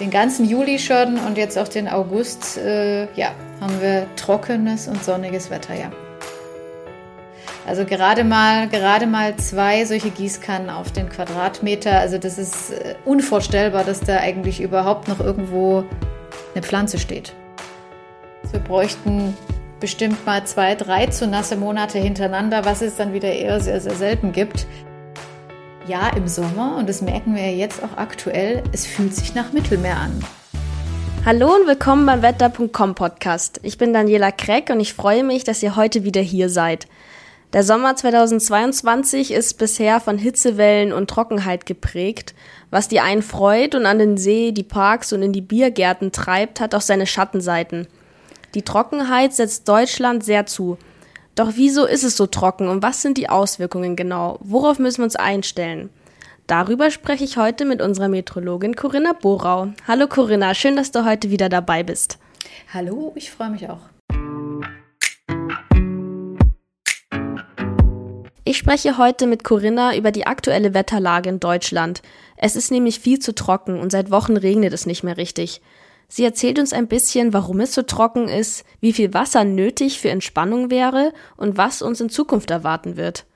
den 0.00 0.10
ganzen 0.10 0.44
Juli 0.44 0.78
schon 0.78 1.18
und 1.18 1.38
jetzt 1.38 1.58
auch 1.58 1.68
den 1.68 1.88
August, 1.88 2.58
äh, 2.58 3.04
ja, 3.14 3.32
haben 3.60 3.80
wir 3.80 4.06
trockenes 4.16 4.88
und 4.88 5.02
sonniges 5.04 5.50
Wetter, 5.50 5.74
ja. 5.74 5.90
Also 7.66 7.86
gerade 7.86 8.24
mal, 8.24 8.68
gerade 8.68 9.06
mal 9.06 9.36
zwei 9.36 9.84
solche 9.86 10.10
Gießkannen 10.10 10.68
auf 10.68 10.92
den 10.92 11.08
Quadratmeter. 11.08 11.98
Also 11.98 12.18
das 12.18 12.36
ist 12.36 12.72
äh, 12.72 12.94
unvorstellbar, 13.04 13.84
dass 13.84 14.00
da 14.00 14.18
eigentlich 14.18 14.60
überhaupt 14.60 15.08
noch 15.08 15.20
irgendwo 15.20 15.84
eine 16.54 16.62
Pflanze 16.62 16.98
steht. 16.98 17.32
Wir 18.50 18.60
bräuchten 18.60 19.34
bestimmt 19.80 20.24
mal 20.26 20.44
zwei, 20.44 20.74
drei 20.74 21.06
zu 21.06 21.26
nasse 21.26 21.56
Monate 21.56 21.98
hintereinander, 21.98 22.64
was 22.64 22.82
es 22.82 22.96
dann 22.96 23.12
wieder 23.12 23.32
eher 23.32 23.60
sehr, 23.60 23.80
sehr 23.80 23.94
selten 23.94 24.32
gibt. 24.32 24.66
Ja, 25.86 26.08
im 26.16 26.26
Sommer, 26.28 26.76
und 26.78 26.88
das 26.88 27.02
merken 27.02 27.36
wir 27.36 27.54
jetzt 27.54 27.82
auch 27.82 27.98
aktuell, 27.98 28.62
es 28.72 28.86
fühlt 28.86 29.14
sich 29.14 29.34
nach 29.34 29.52
Mittelmeer 29.52 29.98
an. 29.98 30.24
Hallo 31.26 31.54
und 31.54 31.66
willkommen 31.66 32.06
beim 32.06 32.22
Wetter.com 32.22 32.94
Podcast. 32.94 33.60
Ich 33.62 33.76
bin 33.76 33.92
Daniela 33.92 34.32
Kreck 34.32 34.70
und 34.70 34.80
ich 34.80 34.94
freue 34.94 35.22
mich, 35.24 35.44
dass 35.44 35.62
ihr 35.62 35.76
heute 35.76 36.02
wieder 36.02 36.22
hier 36.22 36.48
seid. 36.48 36.86
Der 37.52 37.64
Sommer 37.64 37.96
2022 37.96 39.30
ist 39.30 39.58
bisher 39.58 40.00
von 40.00 40.16
Hitzewellen 40.16 40.90
und 40.90 41.10
Trockenheit 41.10 41.66
geprägt. 41.66 42.34
Was 42.70 42.88
die 42.88 43.00
einen 43.00 43.20
freut 43.20 43.74
und 43.74 43.84
an 43.84 43.98
den 43.98 44.16
See, 44.16 44.52
die 44.52 44.62
Parks 44.62 45.12
und 45.12 45.20
in 45.20 45.34
die 45.34 45.42
Biergärten 45.42 46.12
treibt, 46.12 46.60
hat 46.60 46.74
auch 46.74 46.80
seine 46.80 47.06
Schattenseiten. 47.06 47.88
Die 48.54 48.62
Trockenheit 48.62 49.34
setzt 49.34 49.68
Deutschland 49.68 50.24
sehr 50.24 50.46
zu. 50.46 50.78
Doch 51.34 51.52
wieso 51.56 51.84
ist 51.84 52.04
es 52.04 52.16
so 52.16 52.26
trocken 52.28 52.68
und 52.68 52.82
was 52.82 53.02
sind 53.02 53.18
die 53.18 53.28
Auswirkungen 53.28 53.96
genau? 53.96 54.38
Worauf 54.40 54.78
müssen 54.78 54.98
wir 54.98 55.04
uns 55.04 55.16
einstellen? 55.16 55.90
Darüber 56.46 56.92
spreche 56.92 57.24
ich 57.24 57.36
heute 57.36 57.64
mit 57.64 57.82
unserer 57.82 58.08
Meteorologin 58.08 58.76
Corinna 58.76 59.14
Borau. 59.14 59.68
Hallo 59.88 60.06
Corinna, 60.06 60.54
schön, 60.54 60.76
dass 60.76 60.92
du 60.92 61.04
heute 61.04 61.30
wieder 61.30 61.48
dabei 61.48 61.82
bist. 61.82 62.18
Hallo, 62.72 63.12
ich 63.16 63.32
freue 63.32 63.50
mich 63.50 63.68
auch. 63.68 63.80
Ich 68.44 68.58
spreche 68.58 68.98
heute 68.98 69.26
mit 69.26 69.42
Corinna 69.42 69.96
über 69.96 70.12
die 70.12 70.28
aktuelle 70.28 70.72
Wetterlage 70.72 71.30
in 71.30 71.40
Deutschland. 71.40 72.02
Es 72.36 72.54
ist 72.54 72.70
nämlich 72.70 73.00
viel 73.00 73.18
zu 73.18 73.34
trocken 73.34 73.80
und 73.80 73.90
seit 73.90 74.12
Wochen 74.12 74.36
regnet 74.36 74.72
es 74.72 74.86
nicht 74.86 75.02
mehr 75.02 75.16
richtig. 75.16 75.62
Sie 76.08 76.24
erzählt 76.24 76.58
uns 76.58 76.72
ein 76.72 76.88
bisschen, 76.88 77.32
warum 77.32 77.60
es 77.60 77.74
so 77.74 77.82
trocken 77.82 78.28
ist, 78.28 78.64
wie 78.80 78.92
viel 78.92 79.14
Wasser 79.14 79.44
nötig 79.44 80.00
für 80.00 80.10
Entspannung 80.10 80.70
wäre 80.70 81.12
und 81.36 81.56
was 81.56 81.82
uns 81.82 82.00
in 82.00 82.10
Zukunft 82.10 82.50
erwarten 82.50 82.96
wird. 82.96 83.26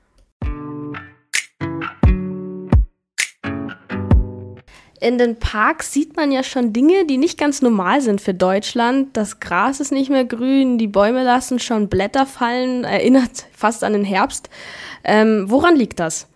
In 5.00 5.16
den 5.16 5.38
Parks 5.38 5.92
sieht 5.92 6.16
man 6.16 6.32
ja 6.32 6.42
schon 6.42 6.72
Dinge, 6.72 7.06
die 7.06 7.18
nicht 7.18 7.38
ganz 7.38 7.62
normal 7.62 8.00
sind 8.00 8.20
für 8.20 8.34
Deutschland. 8.34 9.16
Das 9.16 9.38
Gras 9.38 9.78
ist 9.78 9.92
nicht 9.92 10.10
mehr 10.10 10.24
grün, 10.24 10.76
die 10.76 10.88
Bäume 10.88 11.22
lassen 11.22 11.60
schon 11.60 11.88
Blätter 11.88 12.26
fallen, 12.26 12.82
erinnert 12.82 13.46
fast 13.52 13.84
an 13.84 13.92
den 13.92 14.04
Herbst. 14.04 14.50
Ähm, 15.04 15.44
woran 15.48 15.76
liegt 15.76 16.00
das? 16.00 16.26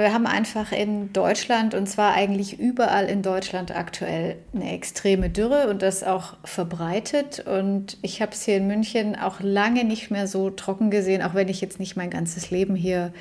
Wir 0.00 0.12
haben 0.12 0.26
einfach 0.26 0.72
in 0.72 1.12
Deutschland 1.12 1.74
und 1.74 1.86
zwar 1.88 2.14
eigentlich 2.14 2.58
überall 2.58 3.06
in 3.06 3.22
Deutschland 3.22 3.74
aktuell 3.74 4.36
eine 4.54 4.72
extreme 4.72 5.30
Dürre 5.30 5.68
und 5.68 5.82
das 5.82 6.04
auch 6.04 6.34
verbreitet. 6.44 7.40
Und 7.46 7.96
ich 8.02 8.20
habe 8.20 8.32
es 8.32 8.44
hier 8.44 8.56
in 8.56 8.66
München 8.66 9.16
auch 9.16 9.40
lange 9.40 9.84
nicht 9.84 10.10
mehr 10.10 10.26
so 10.26 10.50
trocken 10.50 10.90
gesehen, 10.90 11.22
auch 11.22 11.34
wenn 11.34 11.48
ich 11.48 11.60
jetzt 11.60 11.80
nicht 11.80 11.96
mein 11.96 12.10
ganzes 12.10 12.50
Leben 12.50 12.74
hier 12.74 13.12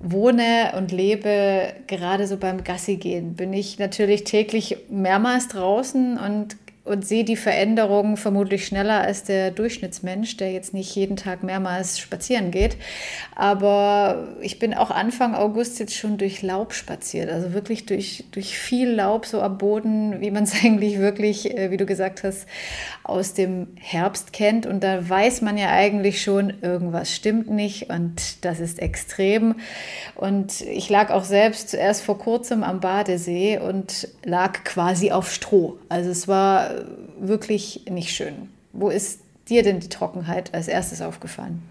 wohne 0.00 0.72
und 0.76 0.92
lebe. 0.92 1.72
Gerade 1.86 2.26
so 2.26 2.36
beim 2.36 2.64
Gassi 2.64 2.96
gehen 2.96 3.34
bin 3.34 3.52
ich 3.52 3.78
natürlich 3.78 4.24
täglich 4.24 4.76
mehrmals 4.90 5.48
draußen 5.48 6.18
und 6.18 6.56
und 6.86 7.06
sehe 7.06 7.24
die 7.24 7.36
Veränderungen 7.36 8.16
vermutlich 8.16 8.64
schneller 8.64 9.00
als 9.00 9.24
der 9.24 9.50
Durchschnittsmensch, 9.50 10.36
der 10.36 10.52
jetzt 10.52 10.72
nicht 10.72 10.94
jeden 10.94 11.16
Tag 11.16 11.42
mehrmals 11.42 11.98
spazieren 11.98 12.52
geht. 12.52 12.76
Aber 13.34 14.28
ich 14.40 14.58
bin 14.58 14.72
auch 14.72 14.90
Anfang 14.90 15.34
August 15.34 15.80
jetzt 15.80 15.94
schon 15.94 16.16
durch 16.16 16.42
Laub 16.42 16.72
spaziert, 16.72 17.28
also 17.28 17.52
wirklich 17.52 17.86
durch, 17.86 18.24
durch 18.30 18.56
viel 18.56 18.88
Laub 18.88 19.26
so 19.26 19.42
am 19.42 19.58
Boden, 19.58 20.20
wie 20.20 20.30
man 20.30 20.44
es 20.44 20.54
eigentlich 20.64 20.98
wirklich, 20.98 21.56
äh, 21.56 21.70
wie 21.70 21.76
du 21.76 21.86
gesagt 21.86 22.22
hast, 22.22 22.46
aus 23.02 23.34
dem 23.34 23.68
Herbst 23.76 24.32
kennt. 24.32 24.64
Und 24.64 24.84
da 24.84 25.08
weiß 25.08 25.42
man 25.42 25.58
ja 25.58 25.70
eigentlich 25.70 26.22
schon, 26.22 26.54
irgendwas 26.62 27.14
stimmt 27.14 27.50
nicht 27.50 27.90
und 27.90 28.44
das 28.44 28.60
ist 28.60 28.78
extrem. 28.78 29.56
Und 30.14 30.60
ich 30.60 30.88
lag 30.88 31.10
auch 31.10 31.24
selbst 31.24 31.74
erst 31.74 32.02
vor 32.02 32.18
kurzem 32.18 32.62
am 32.62 32.78
Badesee 32.78 33.58
und 33.58 34.08
lag 34.24 34.62
quasi 34.62 35.10
auf 35.10 35.32
Stroh. 35.32 35.78
Also 35.88 36.10
es 36.10 36.28
war 36.28 36.75
wirklich 37.20 37.82
nicht 37.88 38.10
schön. 38.10 38.50
Wo 38.72 38.88
ist 38.88 39.20
dir 39.48 39.62
denn 39.62 39.80
die 39.80 39.88
Trockenheit 39.88 40.54
als 40.54 40.68
erstes 40.68 41.00
aufgefallen? 41.00 41.62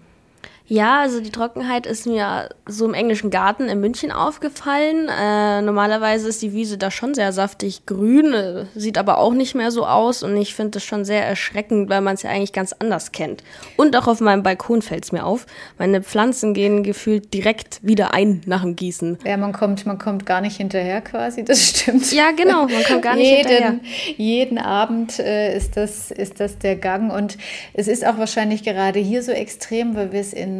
Ja, 0.68 1.00
also 1.00 1.20
die 1.20 1.30
Trockenheit 1.30 1.86
ist 1.86 2.06
mir 2.06 2.48
so 2.66 2.86
im 2.86 2.94
englischen 2.94 3.30
Garten 3.30 3.68
in 3.68 3.80
München 3.80 4.10
aufgefallen. 4.10 5.08
Äh, 5.08 5.62
normalerweise 5.62 6.28
ist 6.28 6.42
die 6.42 6.52
Wiese 6.52 6.76
da 6.76 6.90
schon 6.90 7.14
sehr 7.14 7.32
saftig 7.32 7.86
grün, 7.86 8.34
äh, 8.34 8.64
sieht 8.74 8.98
aber 8.98 9.18
auch 9.18 9.32
nicht 9.32 9.54
mehr 9.54 9.70
so 9.70 9.86
aus 9.86 10.24
und 10.24 10.36
ich 10.36 10.56
finde 10.56 10.72
das 10.72 10.84
schon 10.84 11.04
sehr 11.04 11.24
erschreckend, 11.24 11.88
weil 11.88 12.00
man 12.00 12.14
es 12.14 12.22
ja 12.22 12.30
eigentlich 12.30 12.52
ganz 12.52 12.74
anders 12.76 13.12
kennt. 13.12 13.44
Und 13.76 13.96
auch 13.96 14.08
auf 14.08 14.20
meinem 14.20 14.42
Balkon 14.42 14.82
fällt 14.82 15.04
es 15.04 15.12
mir 15.12 15.24
auf. 15.24 15.46
Meine 15.78 16.02
Pflanzen 16.02 16.52
gehen 16.52 16.82
gefühlt 16.82 17.32
direkt 17.32 17.78
wieder 17.82 18.12
ein 18.12 18.40
nach 18.46 18.62
dem 18.62 18.74
Gießen. 18.74 19.18
Ja, 19.24 19.36
man 19.36 19.52
kommt, 19.52 19.86
man 19.86 19.98
kommt 19.98 20.26
gar 20.26 20.40
nicht 20.40 20.56
hinterher 20.56 21.00
quasi, 21.00 21.44
das 21.44 21.68
stimmt. 21.68 22.12
Ja, 22.12 22.32
genau, 22.32 22.66
man 22.66 22.82
kommt 22.82 23.02
gar 23.02 23.14
nicht 23.14 23.30
jeden, 23.30 23.48
hinterher. 23.48 23.80
Jeden 24.16 24.58
Abend 24.58 25.20
äh, 25.20 25.56
ist, 25.56 25.76
das, 25.76 26.10
ist 26.10 26.40
das 26.40 26.58
der 26.58 26.74
Gang 26.74 27.12
und 27.12 27.38
es 27.72 27.86
ist 27.86 28.04
auch 28.04 28.18
wahrscheinlich 28.18 28.64
gerade 28.64 28.98
hier 28.98 29.22
so 29.22 29.30
extrem, 29.30 29.94
weil 29.94 30.10
wir 30.10 30.20
es 30.20 30.32
in 30.32 30.55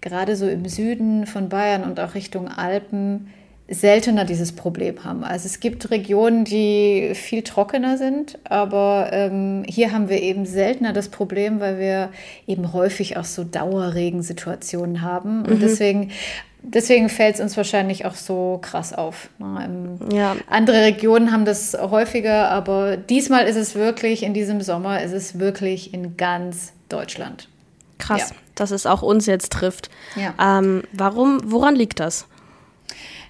gerade 0.00 0.36
so 0.36 0.48
im 0.48 0.66
Süden 0.68 1.26
von 1.26 1.48
Bayern 1.48 1.84
und 1.84 2.00
auch 2.00 2.14
Richtung 2.14 2.48
Alpen 2.48 3.28
seltener 3.68 4.26
dieses 4.26 4.52
Problem 4.52 5.04
haben. 5.04 5.24
Also 5.24 5.46
es 5.46 5.58
gibt 5.58 5.90
Regionen, 5.90 6.44
die 6.44 7.12
viel 7.14 7.42
trockener 7.42 7.96
sind, 7.96 8.38
aber 8.44 9.08
ähm, 9.12 9.64
hier 9.66 9.92
haben 9.92 10.10
wir 10.10 10.20
eben 10.20 10.44
seltener 10.44 10.92
das 10.92 11.08
Problem, 11.08 11.60
weil 11.60 11.78
wir 11.78 12.10
eben 12.46 12.74
häufig 12.74 13.16
auch 13.16 13.24
so 13.24 13.42
Dauerregensituationen 13.42 15.00
haben. 15.00 15.40
Mhm. 15.40 15.46
Und 15.46 15.62
deswegen 15.62 16.10
Deswegen 16.66 17.10
fällt 17.10 17.34
es 17.34 17.40
uns 17.42 17.56
wahrscheinlich 17.58 18.06
auch 18.06 18.14
so 18.14 18.58
krass 18.62 18.94
auf. 18.94 19.28
Ähm, 19.38 19.98
ja. 20.10 20.34
Andere 20.48 20.80
Regionen 20.82 21.30
haben 21.30 21.44
das 21.44 21.76
häufiger, 21.78 22.50
aber 22.50 22.96
diesmal 22.96 23.46
ist 23.46 23.56
es 23.56 23.74
wirklich, 23.74 24.22
in 24.22 24.32
diesem 24.32 24.62
Sommer 24.62 25.02
ist 25.02 25.12
es 25.12 25.38
wirklich 25.38 25.92
in 25.92 26.16
ganz 26.16 26.72
Deutschland. 26.88 27.48
Krass. 27.98 28.30
Ja 28.30 28.36
dass 28.54 28.70
es 28.70 28.86
auch 28.86 29.02
uns 29.02 29.26
jetzt 29.26 29.52
trifft. 29.52 29.90
Ja. 30.16 30.34
Ähm, 30.40 30.82
warum, 30.92 31.40
woran 31.44 31.74
liegt 31.74 32.00
das? 32.00 32.26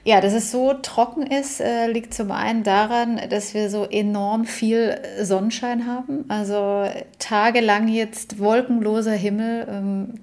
Ja, 0.07 0.21
dass 0.21 0.35
es 0.35 0.51
so 0.51 0.75
trocken 0.75 1.27
ist, 1.27 1.61
äh, 1.61 1.87
liegt 1.87 2.13
zum 2.13 2.31
einen 2.31 2.63
daran, 2.63 3.19
dass 3.31 3.55
wir 3.55 3.71
so 3.71 3.85
enorm 3.85 4.45
viel 4.45 5.01
Sonnenschein 5.23 5.87
haben. 5.87 6.27
Also 6.29 6.87
tagelang 7.19 7.89
jetzt 7.89 8.39
wolkenloser 8.39 9.13
Himmel. 9.13 9.67
Ähm, 9.71 10.15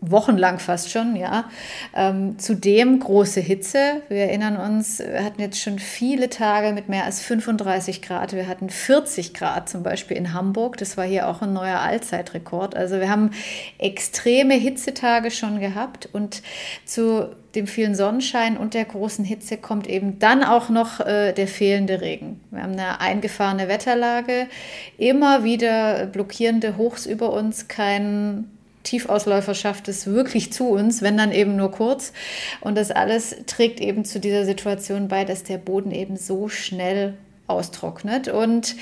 wochenlang 0.00 0.58
fast 0.58 0.90
schon, 0.90 1.16
ja. 1.16 1.50
Ähm, 1.94 2.38
zudem 2.38 3.00
große 3.00 3.40
Hitze. 3.40 4.02
Wir 4.08 4.24
erinnern 4.24 4.56
uns, 4.56 4.98
wir 4.98 5.24
hatten 5.24 5.40
jetzt 5.40 5.60
schon 5.60 5.78
viele 5.78 6.30
Tage 6.30 6.72
mit 6.72 6.88
mehr 6.88 7.04
als 7.04 7.20
35 7.20 8.02
Grad. 8.02 8.32
Wir 8.32 8.48
hatten 8.48 8.70
40 8.70 9.34
Grad 9.34 9.68
zum 9.68 9.82
Beispiel 9.82 10.16
in 10.16 10.32
Hamburg. 10.32 10.78
Das 10.78 10.96
war 10.96 11.04
hier 11.04 11.28
auch 11.28 11.42
ein 11.42 11.52
neuer 11.52 11.80
Allzeitrekord. 11.80 12.74
Also 12.76 13.00
wir 13.00 13.10
haben 13.10 13.30
extreme 13.78 14.54
Hitzetage 14.54 15.30
schon 15.30 15.60
gehabt 15.60 16.08
und 16.12 16.42
zu 16.84 17.28
dem 17.54 17.66
vielen 17.66 17.94
Sonnenschein 17.94 18.56
und 18.56 18.74
der 18.74 18.84
großen 18.84 19.24
Hitze 19.24 19.56
kommt 19.56 19.88
eben 19.88 20.18
dann 20.18 20.44
auch 20.44 20.68
noch 20.68 21.00
äh, 21.00 21.32
der 21.32 21.48
fehlende 21.48 22.00
Regen. 22.00 22.40
Wir 22.50 22.62
haben 22.62 22.72
eine 22.72 23.00
eingefahrene 23.00 23.66
Wetterlage, 23.66 24.46
immer 24.98 25.42
wieder 25.42 26.06
blockierende 26.06 26.76
Hochs 26.76 27.06
über 27.06 27.32
uns, 27.32 27.66
kein 27.66 28.48
Tiefausläufer 28.82 29.54
schafft 29.54 29.88
es 29.88 30.06
wirklich 30.06 30.52
zu 30.52 30.70
uns, 30.70 31.02
wenn 31.02 31.16
dann 31.16 31.32
eben 31.32 31.56
nur 31.56 31.70
kurz. 31.70 32.12
Und 32.60 32.76
das 32.76 32.90
alles 32.90 33.36
trägt 33.46 33.80
eben 33.80 34.04
zu 34.04 34.20
dieser 34.20 34.44
Situation 34.44 35.08
bei, 35.08 35.24
dass 35.24 35.44
der 35.44 35.58
Boden 35.58 35.90
eben 35.90 36.16
so 36.16 36.48
schnell 36.48 37.14
austrocknet. 37.46 38.28
Und 38.28 38.76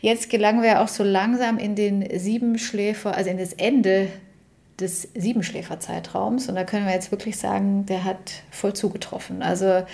jetzt 0.00 0.30
gelangen 0.30 0.62
wir 0.62 0.80
auch 0.80 0.88
so 0.88 1.04
langsam 1.04 1.58
in 1.58 1.74
den 1.74 2.06
Siebenschläfer, 2.18 3.16
also 3.16 3.30
in 3.30 3.38
das 3.38 3.52
Ende 3.52 4.08
des 4.80 5.08
Siebenschläferzeitraums. 5.14 6.48
Und 6.48 6.54
da 6.54 6.64
können 6.64 6.86
wir 6.86 6.94
jetzt 6.94 7.10
wirklich 7.10 7.36
sagen, 7.36 7.84
der 7.86 8.04
hat 8.04 8.32
voll 8.50 8.72
zugetroffen. 8.72 9.42
Also 9.42 9.84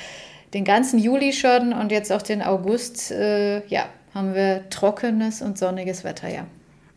den 0.54 0.64
ganzen 0.64 0.98
Juli 0.98 1.32
schon 1.32 1.72
und 1.72 1.92
jetzt 1.92 2.12
auch 2.12 2.22
den 2.22 2.42
August, 2.42 3.10
äh, 3.10 3.66
ja, 3.66 3.86
haben 4.14 4.34
wir 4.34 4.68
trockenes 4.70 5.42
und 5.42 5.58
sonniges 5.58 6.04
Wetter, 6.04 6.28
ja. 6.28 6.46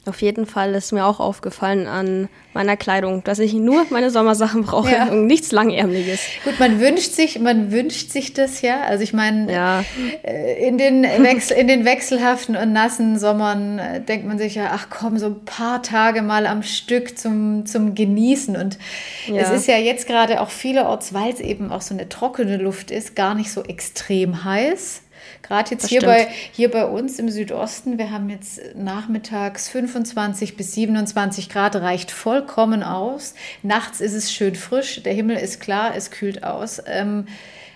Auf 0.07 0.23
jeden 0.23 0.47
Fall 0.47 0.73
ist 0.73 0.91
mir 0.93 1.05
auch 1.05 1.19
aufgefallen 1.19 1.85
an 1.85 2.27
meiner 2.53 2.75
Kleidung, 2.75 3.23
dass 3.23 3.37
ich 3.37 3.53
nur 3.53 3.85
meine 3.91 4.09
Sommersachen 4.09 4.63
brauche 4.63 4.91
ja. 4.91 5.05
und 5.05 5.27
nichts 5.27 5.51
Langärmliches. 5.51 6.21
Gut, 6.43 6.59
man 6.59 6.79
wünscht 6.79 7.11
sich, 7.11 7.39
man 7.39 7.71
wünscht 7.71 8.09
sich 8.09 8.33
das 8.33 8.63
ja. 8.63 8.81
Also 8.81 9.03
ich 9.03 9.13
meine, 9.13 9.53
ja. 9.53 9.85
Äh, 10.23 10.67
in, 10.67 10.79
den 10.79 11.03
Wechsel, 11.03 11.55
in 11.55 11.67
den 11.67 11.85
wechselhaften 11.85 12.55
und 12.55 12.73
nassen 12.73 13.19
Sommern 13.19 13.77
äh, 13.77 14.01
denkt 14.01 14.25
man 14.25 14.39
sich 14.39 14.55
ja, 14.55 14.71
ach 14.73 14.87
komm, 14.89 15.19
so 15.19 15.27
ein 15.27 15.45
paar 15.45 15.83
Tage 15.83 16.23
mal 16.23 16.47
am 16.47 16.63
Stück 16.63 17.19
zum, 17.19 17.67
zum 17.67 17.93
Genießen. 17.93 18.55
Und 18.55 18.79
ja. 19.27 19.35
es 19.35 19.51
ist 19.51 19.67
ja 19.67 19.77
jetzt 19.77 20.07
gerade 20.07 20.41
auch 20.41 20.49
vielerorts, 20.49 21.13
weil 21.13 21.31
es 21.31 21.39
eben 21.39 21.71
auch 21.71 21.81
so 21.81 21.93
eine 21.93 22.09
trockene 22.09 22.57
Luft 22.57 22.89
ist, 22.89 23.15
gar 23.15 23.35
nicht 23.35 23.51
so 23.51 23.63
extrem 23.63 24.43
heiß. 24.43 25.03
Gerade 25.41 25.71
jetzt 25.71 25.87
hier 25.87 26.01
bei, 26.01 26.27
hier 26.51 26.69
bei 26.71 26.85
uns 26.85 27.19
im 27.19 27.29
Südosten, 27.29 27.97
wir 27.97 28.11
haben 28.11 28.29
jetzt 28.29 28.61
nachmittags 28.75 29.69
25 29.69 30.57
bis 30.57 30.73
27 30.73 31.49
Grad, 31.49 31.75
reicht 31.75 32.11
vollkommen 32.11 32.83
aus. 32.83 33.33
Nachts 33.63 34.01
ist 34.01 34.13
es 34.13 34.31
schön 34.31 34.55
frisch, 34.55 35.03
der 35.03 35.13
Himmel 35.13 35.37
ist 35.37 35.59
klar, 35.59 35.93
es 35.95 36.11
kühlt 36.11 36.43
aus. 36.43 36.81
Ähm, 36.85 37.27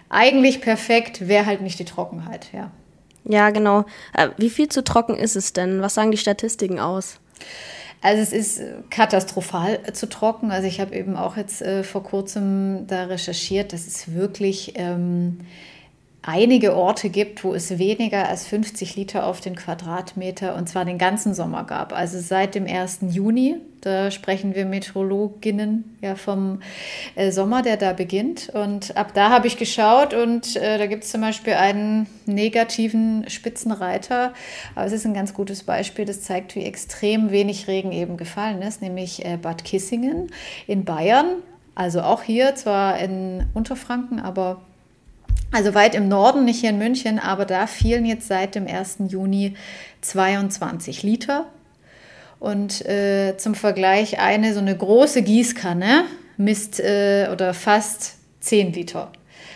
eigentlich 0.09 0.61
perfekt, 0.61 1.27
wäre 1.27 1.45
halt 1.45 1.61
nicht 1.61 1.79
die 1.79 1.85
Trockenheit, 1.85 2.47
ja. 2.53 2.71
Ja, 3.23 3.49
genau. 3.49 3.85
Äh, 4.13 4.29
wie 4.37 4.49
viel 4.49 4.69
zu 4.69 4.83
trocken 4.83 5.17
ist 5.17 5.35
es 5.35 5.53
denn? 5.53 5.81
Was 5.81 5.95
sagen 5.95 6.11
die 6.11 6.17
Statistiken 6.17 6.79
aus? 6.79 7.19
Also 8.01 8.21
es 8.21 8.33
ist 8.33 8.61
katastrophal 8.91 9.79
zu 9.93 10.07
trocken. 10.07 10.51
Also 10.51 10.67
ich 10.67 10.79
habe 10.79 10.95
eben 10.95 11.15
auch 11.15 11.37
jetzt 11.37 11.63
äh, 11.63 11.83
vor 11.83 12.03
kurzem 12.03 12.85
da 12.85 13.05
recherchiert, 13.05 13.73
das 13.73 13.87
ist 13.87 14.13
wirklich 14.13 14.73
ähm, 14.75 15.39
einige 16.25 16.75
Orte 16.75 17.09
gibt, 17.09 17.43
wo 17.43 17.53
es 17.53 17.77
weniger 17.77 18.27
als 18.27 18.47
50 18.47 18.95
Liter 18.95 19.27
auf 19.27 19.41
den 19.41 19.55
Quadratmeter 19.55 20.55
und 20.55 20.67
zwar 20.67 20.83
den 20.83 20.97
ganzen 20.97 21.35
Sommer 21.35 21.65
gab. 21.65 21.93
Also 21.93 22.19
seit 22.19 22.55
dem 22.55 22.65
1. 22.65 22.99
Juni, 23.11 23.57
da 23.81 24.09
sprechen 24.09 24.55
wir 24.55 24.65
Meteorologinnen 24.65 25.97
ja 26.01 26.15
vom 26.15 26.61
äh, 27.13 27.31
Sommer, 27.31 27.61
der 27.61 27.77
da 27.77 27.93
beginnt. 27.93 28.49
Und 28.49 28.97
ab 28.97 29.11
da 29.13 29.29
habe 29.29 29.45
ich 29.45 29.57
geschaut 29.57 30.15
und 30.15 30.55
äh, 30.55 30.79
da 30.79 30.87
gibt 30.87 31.03
es 31.03 31.11
zum 31.11 31.21
Beispiel 31.21 31.53
einen 31.53 32.07
negativen 32.25 33.29
Spitzenreiter. 33.29 34.33
Aber 34.73 34.87
es 34.87 34.93
ist 34.93 35.05
ein 35.05 35.13
ganz 35.13 35.35
gutes 35.35 35.61
Beispiel, 35.61 36.05
das 36.05 36.21
zeigt, 36.21 36.55
wie 36.55 36.63
extrem 36.63 37.29
wenig 37.29 37.67
Regen 37.67 37.91
eben 37.91 38.17
gefallen 38.17 38.63
ist, 38.63 38.81
nämlich 38.81 39.23
äh, 39.23 39.37
Bad 39.37 39.63
Kissingen 39.63 40.31
in 40.65 40.85
Bayern. 40.85 41.43
Also 41.75 42.01
auch 42.01 42.23
hier, 42.23 42.55
zwar 42.55 42.97
in 42.97 43.45
Unterfranken, 43.53 44.19
aber 44.19 44.61
also 45.51 45.73
weit 45.73 45.95
im 45.95 46.07
Norden, 46.07 46.43
nicht 46.45 46.59
hier 46.59 46.71
in 46.71 46.77
München, 46.77 47.17
aber 47.17 47.45
da 47.45 47.67
fielen 47.67 48.05
jetzt 48.05 48.27
seit 48.27 48.55
dem 48.55 48.67
1. 48.67 48.97
Juni 49.07 49.55
22 50.01 51.03
Liter. 51.03 51.45
Und 52.39 52.85
äh, 52.85 53.37
zum 53.37 53.55
Vergleich 53.55 54.19
eine 54.19 54.53
so 54.53 54.59
eine 54.59 54.75
große 54.75 55.21
Gießkanne 55.21 56.03
misst 56.37 56.79
äh, 56.79 57.29
oder 57.31 57.53
fast 57.53 58.15
10 58.41 58.73
Liter. 58.73 59.11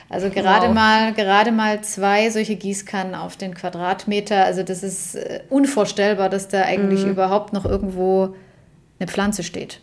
Also 0.07 0.29
gerade 0.29 0.67
wow. 0.67 0.73
mal 0.73 1.13
gerade 1.13 1.51
mal 1.51 1.81
zwei 1.81 2.29
solche 2.31 2.55
Gießkannen 2.55 3.13
auf 3.13 3.37
den 3.37 3.53
Quadratmeter. 3.53 4.43
Also 4.45 4.63
das 4.63 4.81
ist 4.81 5.15
äh, 5.15 5.41
unvorstellbar, 5.49 6.29
dass 6.29 6.47
da 6.47 6.63
eigentlich 6.63 7.03
mhm. 7.03 7.11
überhaupt 7.11 7.53
noch 7.53 7.65
irgendwo 7.65 8.35
eine 8.99 9.07
Pflanze 9.07 9.43
steht 9.43 9.81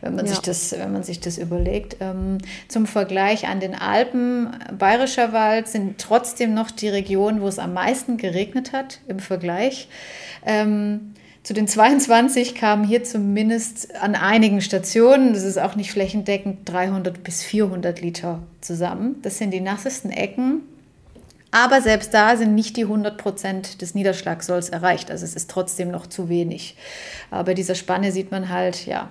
wenn 0.00 0.14
man, 0.14 0.26
ja. 0.26 0.32
sich, 0.32 0.40
das, 0.40 0.72
wenn 0.72 0.92
man 0.92 1.02
sich 1.02 1.20
das 1.20 1.38
überlegt. 1.38 1.96
Ähm, 2.00 2.38
zum 2.68 2.86
Vergleich 2.86 3.48
an 3.48 3.60
den 3.60 3.74
Alpen, 3.74 4.56
Bayerischer 4.78 5.32
Wald 5.32 5.68
sind 5.68 5.98
trotzdem 5.98 6.54
noch 6.54 6.70
die 6.70 6.88
Regionen, 6.88 7.40
wo 7.40 7.48
es 7.48 7.58
am 7.58 7.72
meisten 7.72 8.16
geregnet 8.16 8.72
hat 8.72 9.00
im 9.08 9.18
Vergleich. 9.18 9.88
Ähm, 10.44 11.12
zu 11.46 11.54
den 11.54 11.68
22 11.68 12.56
kamen 12.56 12.82
hier 12.82 13.04
zumindest 13.04 13.94
an 14.00 14.16
einigen 14.16 14.60
Stationen, 14.60 15.32
das 15.32 15.44
ist 15.44 15.58
auch 15.58 15.76
nicht 15.76 15.92
flächendeckend, 15.92 16.68
300 16.68 17.22
bis 17.22 17.44
400 17.44 18.00
Liter 18.00 18.42
zusammen. 18.60 19.16
Das 19.22 19.38
sind 19.38 19.52
die 19.52 19.60
nassesten 19.60 20.10
Ecken. 20.10 20.62
Aber 21.52 21.80
selbst 21.80 22.12
da 22.12 22.36
sind 22.36 22.56
nicht 22.56 22.76
die 22.76 22.82
100 22.82 23.16
Prozent 23.16 23.80
des 23.80 23.94
Niederschlagsolls 23.94 24.70
erreicht. 24.70 25.10
Also 25.10 25.24
es 25.24 25.36
ist 25.36 25.48
trotzdem 25.48 25.90
noch 25.90 26.08
zu 26.08 26.28
wenig. 26.28 26.76
Aber 27.30 27.44
bei 27.44 27.54
dieser 27.54 27.76
Spanne 27.76 28.10
sieht 28.10 28.32
man 28.32 28.48
halt, 28.48 28.84
ja, 28.84 29.10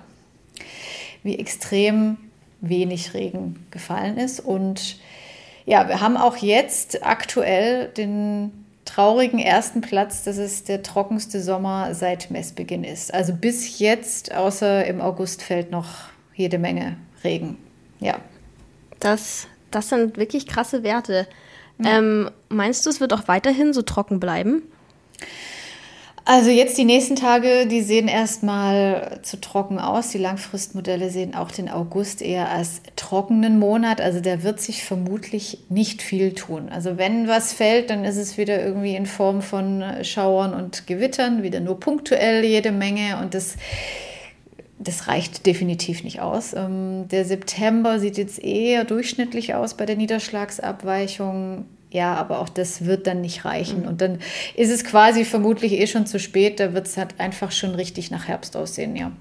wie 1.22 1.38
extrem 1.38 2.16
wenig 2.60 3.14
Regen 3.14 3.66
gefallen 3.70 4.16
ist. 4.16 4.40
Und 4.40 4.98
ja, 5.64 5.88
wir 5.88 6.00
haben 6.00 6.16
auch 6.16 6.36
jetzt 6.36 7.04
aktuell 7.04 7.88
den 7.88 8.64
traurigen 8.84 9.38
ersten 9.40 9.80
Platz, 9.80 10.22
dass 10.22 10.38
es 10.38 10.64
der 10.64 10.82
trockenste 10.82 11.42
Sommer 11.42 11.94
seit 11.94 12.30
Messbeginn 12.30 12.84
ist. 12.84 13.12
Also 13.12 13.34
bis 13.34 13.78
jetzt, 13.78 14.32
außer 14.32 14.86
im 14.86 15.00
August, 15.00 15.42
fällt 15.42 15.70
noch 15.70 15.88
jede 16.34 16.58
Menge 16.58 16.96
Regen. 17.24 17.58
Ja. 17.98 18.18
Das, 19.00 19.48
das 19.70 19.88
sind 19.88 20.16
wirklich 20.16 20.46
krasse 20.46 20.82
Werte. 20.82 21.26
Ja. 21.78 21.98
Ähm, 21.98 22.30
meinst 22.48 22.86
du, 22.86 22.90
es 22.90 23.00
wird 23.00 23.12
auch 23.12 23.28
weiterhin 23.28 23.72
so 23.72 23.82
trocken 23.82 24.20
bleiben? 24.20 24.62
Also 26.28 26.50
jetzt 26.50 26.76
die 26.76 26.84
nächsten 26.84 27.14
Tage, 27.14 27.68
die 27.68 27.82
sehen 27.82 28.08
erstmal 28.08 29.20
zu 29.22 29.40
trocken 29.40 29.78
aus. 29.78 30.08
Die 30.08 30.18
Langfristmodelle 30.18 31.08
sehen 31.08 31.36
auch 31.36 31.52
den 31.52 31.68
August 31.70 32.20
eher 32.20 32.50
als 32.50 32.80
trockenen 32.96 33.60
Monat. 33.60 34.00
Also 34.00 34.18
da 34.18 34.42
wird 34.42 34.60
sich 34.60 34.82
vermutlich 34.82 35.60
nicht 35.68 36.02
viel 36.02 36.34
tun. 36.34 36.68
Also 36.68 36.98
wenn 36.98 37.28
was 37.28 37.52
fällt, 37.52 37.90
dann 37.90 38.04
ist 38.04 38.16
es 38.16 38.38
wieder 38.38 38.60
irgendwie 38.60 38.96
in 38.96 39.06
Form 39.06 39.40
von 39.40 39.84
Schauern 40.02 40.52
und 40.52 40.88
Gewittern, 40.88 41.44
wieder 41.44 41.60
nur 41.60 41.78
punktuell 41.78 42.44
jede 42.44 42.72
Menge 42.72 43.18
und 43.22 43.32
das 43.32 43.54
das 44.78 45.08
reicht 45.08 45.46
definitiv 45.46 46.04
nicht 46.04 46.20
aus. 46.20 46.52
Ähm, 46.52 47.08
der 47.08 47.24
September 47.24 47.98
sieht 47.98 48.18
jetzt 48.18 48.42
eher 48.42 48.84
durchschnittlich 48.84 49.54
aus 49.54 49.74
bei 49.74 49.86
der 49.86 49.96
Niederschlagsabweichung. 49.96 51.64
Ja, 51.96 52.12
aber 52.12 52.40
auch 52.40 52.50
das 52.50 52.84
wird 52.84 53.06
dann 53.06 53.22
nicht 53.22 53.46
reichen. 53.46 53.80
Mhm. 53.80 53.88
Und 53.88 54.02
dann 54.02 54.18
ist 54.54 54.70
es 54.70 54.84
quasi 54.84 55.24
vermutlich 55.24 55.72
eh 55.72 55.86
schon 55.86 56.04
zu 56.04 56.20
spät. 56.20 56.60
Da 56.60 56.74
wird 56.74 56.86
es 56.86 56.98
halt 56.98 57.18
einfach 57.18 57.52
schon 57.52 57.74
richtig 57.74 58.10
nach 58.10 58.28
Herbst 58.28 58.54
aussehen, 58.54 58.96
ja. 58.96 59.12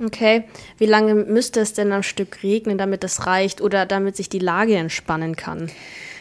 Okay. 0.00 0.44
Wie 0.78 0.86
lange 0.86 1.16
müsste 1.16 1.58
es 1.58 1.72
denn 1.72 1.90
am 1.90 2.04
Stück 2.04 2.44
regnen, 2.44 2.78
damit 2.78 3.02
das 3.02 3.26
reicht 3.26 3.60
oder 3.60 3.86
damit 3.86 4.14
sich 4.14 4.28
die 4.28 4.38
Lage 4.38 4.76
entspannen 4.76 5.34
kann? 5.34 5.68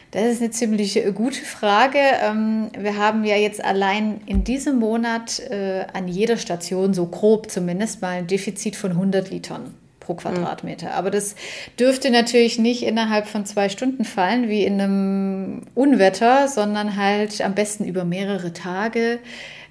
Das 0.09 0.25
ist 0.25 0.41
eine 0.41 0.49
ziemlich 0.49 0.97
äh, 0.97 1.11
gute 1.11 1.45
Frage. 1.45 1.99
Ähm, 1.99 2.71
wir 2.75 2.97
haben 2.97 3.23
ja 3.23 3.35
jetzt 3.35 3.63
allein 3.63 4.21
in 4.25 4.43
diesem 4.43 4.79
Monat 4.79 5.39
äh, 5.51 5.85
an 5.93 6.07
jeder 6.07 6.37
Station, 6.37 6.95
so 6.95 7.05
grob 7.05 7.51
zumindest, 7.51 8.01
mal 8.01 8.17
ein 8.17 8.25
Defizit 8.25 8.75
von 8.75 8.93
100 8.93 9.29
Litern 9.29 9.75
pro 10.13 10.29
Quadratmeter. 10.29 10.93
Aber 10.93 11.11
das 11.11 11.35
dürfte 11.79 12.11
natürlich 12.11 12.59
nicht 12.59 12.83
innerhalb 12.83 13.27
von 13.27 13.45
zwei 13.45 13.69
Stunden 13.69 14.05
fallen, 14.05 14.49
wie 14.49 14.63
in 14.63 14.81
einem 14.81 15.61
Unwetter, 15.75 16.47
sondern 16.47 16.97
halt 16.97 17.41
am 17.41 17.55
besten 17.55 17.85
über 17.85 18.03
mehrere 18.03 18.53
Tage. 18.53 19.19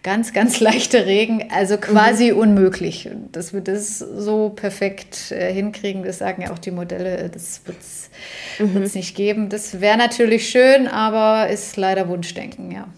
Ganz, 0.03 0.33
ganz 0.33 0.61
leichter 0.61 1.05
Regen, 1.05 1.49
also 1.55 1.77
quasi 1.77 2.33
mhm. 2.33 2.39
unmöglich. 2.39 3.11
Dass 3.33 3.53
wir 3.53 3.61
das 3.61 3.99
so 3.99 4.49
perfekt 4.49 5.31
äh, 5.31 5.53
hinkriegen, 5.53 6.05
das 6.05 6.19
sagen 6.19 6.43
ja 6.43 6.53
auch 6.53 6.59
die 6.59 6.71
Modelle, 6.71 7.29
das 7.29 7.63
wird 7.67 7.79
es 7.81 8.11
mhm. 8.59 8.91
nicht 8.95 9.15
geben. 9.15 9.49
Das 9.51 9.81
wäre 9.81 9.99
natürlich 9.99 10.49
schön, 10.49 10.89
aber 10.89 11.49
ist 11.49 11.77
leider 11.77 12.09
Wunschdenken, 12.09 12.71
ja. 12.71 12.89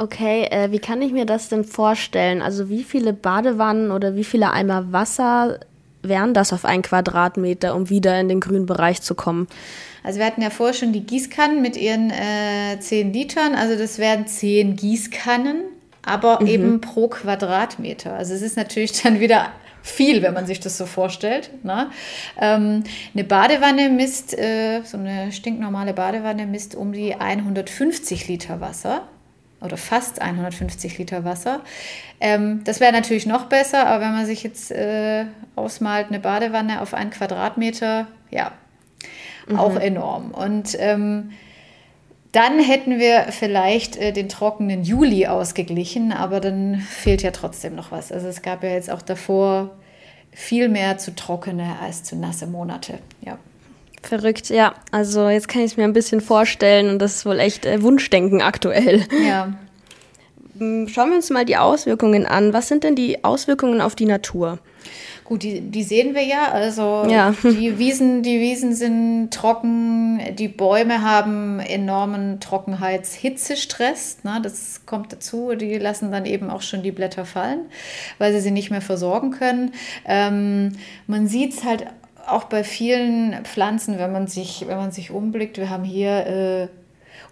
Okay, 0.00 0.44
äh, 0.50 0.72
wie 0.72 0.78
kann 0.78 1.02
ich 1.02 1.12
mir 1.12 1.26
das 1.26 1.50
denn 1.50 1.62
vorstellen? 1.62 2.40
Also 2.40 2.70
wie 2.70 2.84
viele 2.84 3.12
Badewannen 3.12 3.90
oder 3.90 4.14
wie 4.14 4.24
viele 4.24 4.50
Eimer 4.50 4.92
Wasser 4.92 5.60
wären 6.02 6.34
das 6.34 6.52
auf 6.52 6.64
einen 6.64 6.82
Quadratmeter, 6.82 7.74
um 7.74 7.90
wieder 7.90 8.18
in 8.20 8.28
den 8.28 8.40
grünen 8.40 8.66
Bereich 8.66 9.02
zu 9.02 9.14
kommen? 9.14 9.46
Also 10.02 10.18
wir 10.18 10.26
hatten 10.26 10.42
ja 10.42 10.50
vorher 10.50 10.74
schon 10.74 10.92
die 10.92 11.04
Gießkannen 11.04 11.60
mit 11.60 11.76
ihren 11.76 12.10
äh, 12.10 12.78
10 12.78 13.12
Litern. 13.12 13.54
Also 13.54 13.76
das 13.76 13.98
wären 13.98 14.26
10 14.26 14.76
Gießkannen, 14.76 15.64
aber 16.04 16.40
mhm. 16.40 16.46
eben 16.46 16.80
pro 16.80 17.08
Quadratmeter. 17.08 18.14
Also 18.14 18.34
es 18.34 18.42
ist 18.42 18.56
natürlich 18.56 19.02
dann 19.02 19.20
wieder 19.20 19.48
viel, 19.82 20.22
wenn 20.22 20.34
man 20.34 20.46
sich 20.46 20.60
das 20.60 20.76
so 20.76 20.86
vorstellt. 20.86 21.50
Ne? 21.64 21.90
Ähm, 22.40 22.84
eine 23.14 23.24
Badewanne 23.24 23.88
misst, 23.88 24.36
äh, 24.38 24.82
so 24.84 24.98
eine 24.98 25.32
stinknormale 25.32 25.94
Badewanne 25.94 26.46
misst 26.46 26.74
um 26.74 26.92
die 26.92 27.14
150 27.14 28.28
Liter 28.28 28.60
Wasser 28.60 29.08
oder 29.60 29.76
fast 29.76 30.20
150 30.20 30.98
Liter 30.98 31.24
Wasser. 31.24 31.60
Ähm, 32.20 32.62
das 32.64 32.80
wäre 32.80 32.92
natürlich 32.92 33.26
noch 33.26 33.46
besser, 33.46 33.86
aber 33.86 34.04
wenn 34.04 34.12
man 34.12 34.26
sich 34.26 34.42
jetzt 34.42 34.70
äh, 34.70 35.26
ausmalt, 35.56 36.08
eine 36.08 36.20
Badewanne 36.20 36.80
auf 36.80 36.94
einen 36.94 37.10
Quadratmeter, 37.10 38.06
ja, 38.30 38.52
mhm. 39.48 39.58
auch 39.58 39.76
enorm. 39.76 40.30
Und 40.30 40.76
ähm, 40.78 41.30
dann 42.32 42.60
hätten 42.60 42.98
wir 42.98 43.26
vielleicht 43.30 43.96
äh, 43.96 44.12
den 44.12 44.28
trockenen 44.28 44.84
Juli 44.84 45.26
ausgeglichen, 45.26 46.12
aber 46.12 46.40
dann 46.40 46.76
fehlt 46.76 47.22
ja 47.22 47.32
trotzdem 47.32 47.74
noch 47.74 47.90
was. 47.90 48.12
Also 48.12 48.28
es 48.28 48.42
gab 48.42 48.62
ja 48.62 48.70
jetzt 48.70 48.90
auch 48.90 49.02
davor 49.02 49.70
viel 50.32 50.68
mehr 50.68 50.98
zu 50.98 51.14
trockene 51.14 51.76
als 51.82 52.04
zu 52.04 52.16
nasse 52.16 52.46
Monate. 52.46 52.98
Ja. 53.20 53.38
Verrückt, 54.02 54.48
ja. 54.48 54.74
Also 54.90 55.28
jetzt 55.28 55.48
kann 55.48 55.62
ich 55.62 55.72
es 55.72 55.76
mir 55.76 55.84
ein 55.84 55.92
bisschen 55.92 56.20
vorstellen 56.20 56.88
und 56.88 56.98
das 56.98 57.16
ist 57.16 57.26
wohl 57.26 57.38
echt 57.38 57.66
äh, 57.66 57.82
Wunschdenken 57.82 58.40
aktuell. 58.40 59.04
Ja. 59.26 59.52
Hm, 60.58 60.88
schauen 60.92 61.10
wir 61.10 61.16
uns 61.16 61.30
mal 61.30 61.44
die 61.44 61.56
Auswirkungen 61.56 62.26
an. 62.26 62.52
Was 62.52 62.68
sind 62.68 62.84
denn 62.84 62.96
die 62.96 63.24
Auswirkungen 63.24 63.80
auf 63.80 63.94
die 63.94 64.06
Natur? 64.06 64.58
Gut, 65.30 65.44
die, 65.44 65.60
die 65.60 65.84
sehen 65.84 66.14
wir 66.14 66.24
ja. 66.24 66.50
Also 66.50 67.04
ja. 67.08 67.34
die 67.44 67.78
Wiesen, 67.78 68.22
die 68.22 68.40
Wiesen 68.40 68.74
sind 68.74 69.30
trocken, 69.30 70.20
die 70.34 70.48
Bäume 70.48 71.02
haben 71.02 71.60
enormen 71.60 72.40
Trockenheits-Hitzestress. 72.40 74.24
Ne? 74.24 74.40
Das 74.42 74.86
kommt 74.86 75.12
dazu. 75.12 75.54
Die 75.54 75.78
lassen 75.78 76.10
dann 76.10 76.26
eben 76.26 76.50
auch 76.50 76.62
schon 76.62 76.82
die 76.82 76.90
Blätter 76.90 77.26
fallen, 77.26 77.66
weil 78.18 78.32
sie 78.32 78.40
sie 78.40 78.50
nicht 78.50 78.70
mehr 78.70 78.80
versorgen 78.80 79.30
können. 79.30 79.72
Ähm, 80.04 80.72
man 81.06 81.28
sieht 81.28 81.52
es 81.52 81.64
halt 81.64 81.86
auch 82.26 82.44
bei 82.44 82.64
vielen 82.64 83.44
Pflanzen, 83.44 83.98
wenn 83.98 84.12
man 84.12 84.26
sich, 84.26 84.64
wenn 84.66 84.76
man 84.76 84.92
sich 84.92 85.10
umblickt. 85.10 85.58
Wir 85.58 85.70
haben 85.70 85.84
hier 85.84 86.26
äh, 86.26 86.68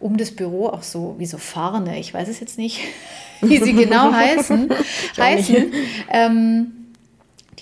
um 0.01 0.17
das 0.17 0.31
Büro 0.31 0.69
auch 0.69 0.83
so 0.83 1.17
wie 1.19 1.27
so 1.27 1.39
Farne. 1.39 1.99
Ich 1.99 2.13
weiß 2.13 2.29
es 2.29 2.41
jetzt 2.41 2.59
nicht, 2.59 2.81
wie 3.41 3.59
sie 3.59 3.73
genau 3.73 4.13
heißen. 4.13 4.71
heißen. 5.17 5.73
Ähm, 6.11 6.73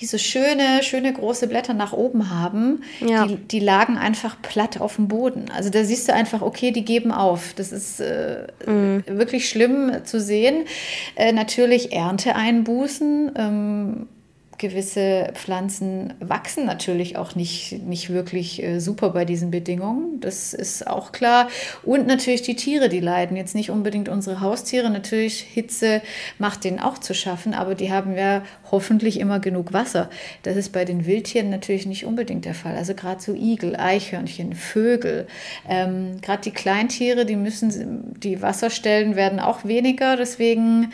die 0.00 0.06
so 0.06 0.18
schöne, 0.18 0.82
schöne 0.82 1.12
große 1.12 1.46
Blätter 1.46 1.74
nach 1.74 1.92
oben 1.92 2.30
haben, 2.30 2.82
ja. 3.00 3.26
die, 3.26 3.36
die 3.36 3.60
lagen 3.60 3.96
einfach 3.96 4.40
platt 4.42 4.80
auf 4.80 4.96
dem 4.96 5.08
Boden. 5.08 5.46
Also 5.54 5.70
da 5.70 5.84
siehst 5.84 6.08
du 6.08 6.12
einfach, 6.12 6.42
okay, 6.42 6.70
die 6.70 6.84
geben 6.84 7.12
auf. 7.12 7.54
Das 7.56 7.72
ist 7.72 8.00
äh, 8.00 8.46
mhm. 8.66 9.04
wirklich 9.06 9.48
schlimm 9.48 10.04
zu 10.04 10.20
sehen. 10.20 10.66
Äh, 11.14 11.32
natürlich 11.32 11.92
Ernteeinbußen. 11.92 13.32
Ähm, 13.36 14.08
gewisse 14.58 15.30
Pflanzen 15.34 16.14
wachsen 16.20 16.64
natürlich 16.64 17.16
auch 17.16 17.34
nicht, 17.34 17.84
nicht 17.84 18.10
wirklich 18.10 18.62
äh, 18.62 18.80
super 18.80 19.10
bei 19.10 19.24
diesen 19.24 19.50
Bedingungen. 19.50 20.20
Das 20.20 20.54
ist 20.54 20.86
auch 20.86 21.12
klar. 21.12 21.48
Und 21.82 22.06
natürlich 22.06 22.42
die 22.42 22.56
Tiere, 22.56 22.88
die 22.88 23.00
leiden. 23.00 23.36
Jetzt 23.36 23.54
nicht 23.54 23.70
unbedingt 23.70 24.08
unsere 24.08 24.40
Haustiere. 24.40 24.90
Natürlich, 24.90 25.40
Hitze 25.40 26.02
macht 26.38 26.64
denen 26.64 26.80
auch 26.80 26.98
zu 26.98 27.14
schaffen, 27.14 27.54
aber 27.54 27.74
die 27.74 27.92
haben 27.92 28.16
ja 28.16 28.42
hoffentlich 28.70 29.20
immer 29.20 29.40
genug 29.40 29.72
Wasser. 29.72 30.10
Das 30.42 30.56
ist 30.56 30.72
bei 30.72 30.84
den 30.84 31.06
Wildtieren 31.06 31.50
natürlich 31.50 31.86
nicht 31.86 32.04
unbedingt 32.04 32.44
der 32.44 32.54
Fall. 32.54 32.76
Also 32.76 32.94
gerade 32.94 33.20
so 33.20 33.34
Igel, 33.34 33.76
Eichhörnchen, 33.76 34.54
Vögel, 34.54 35.26
ähm, 35.68 36.20
gerade 36.22 36.42
die 36.42 36.50
Kleintiere, 36.52 37.26
die 37.26 37.36
müssen, 37.36 38.14
die 38.20 38.42
Wasserstellen 38.42 39.16
werden 39.16 39.40
auch 39.40 39.64
weniger. 39.64 40.16
Deswegen 40.16 40.92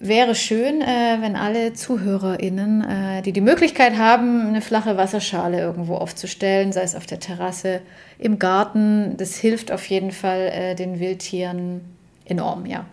wäre 0.00 0.34
schön, 0.34 0.80
äh, 0.80 1.18
wenn 1.20 1.36
alle 1.36 1.74
ZuhörerInnen, 1.74 2.82
äh, 2.82 3.22
die 3.22 3.32
die 3.32 3.42
Möglichkeit 3.42 3.96
haben, 3.98 4.48
eine 4.48 4.62
flache 4.62 4.96
Wasserschale 4.96 5.60
irgendwo 5.60 5.94
aufzustellen, 5.94 6.72
sei 6.72 6.82
es 6.82 6.96
auf 6.96 7.06
der 7.06 7.20
Terrasse, 7.20 7.82
im 8.18 8.38
Garten. 8.38 9.16
Das 9.18 9.36
hilft 9.36 9.70
auf 9.70 9.86
jeden 9.86 10.10
Fall 10.10 10.50
äh, 10.52 10.74
den 10.74 10.98
Wildtieren 10.98 11.82
enorm, 12.24 12.66
ja. 12.66 12.86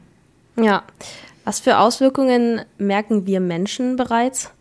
Ja. 0.61 0.83
Was 1.45 1.61
für 1.61 1.77
Auswirkungen 1.77 2.61
merken 2.77 3.25
wir 3.25 3.39
Menschen 3.39 3.95
bereits? 3.95 4.51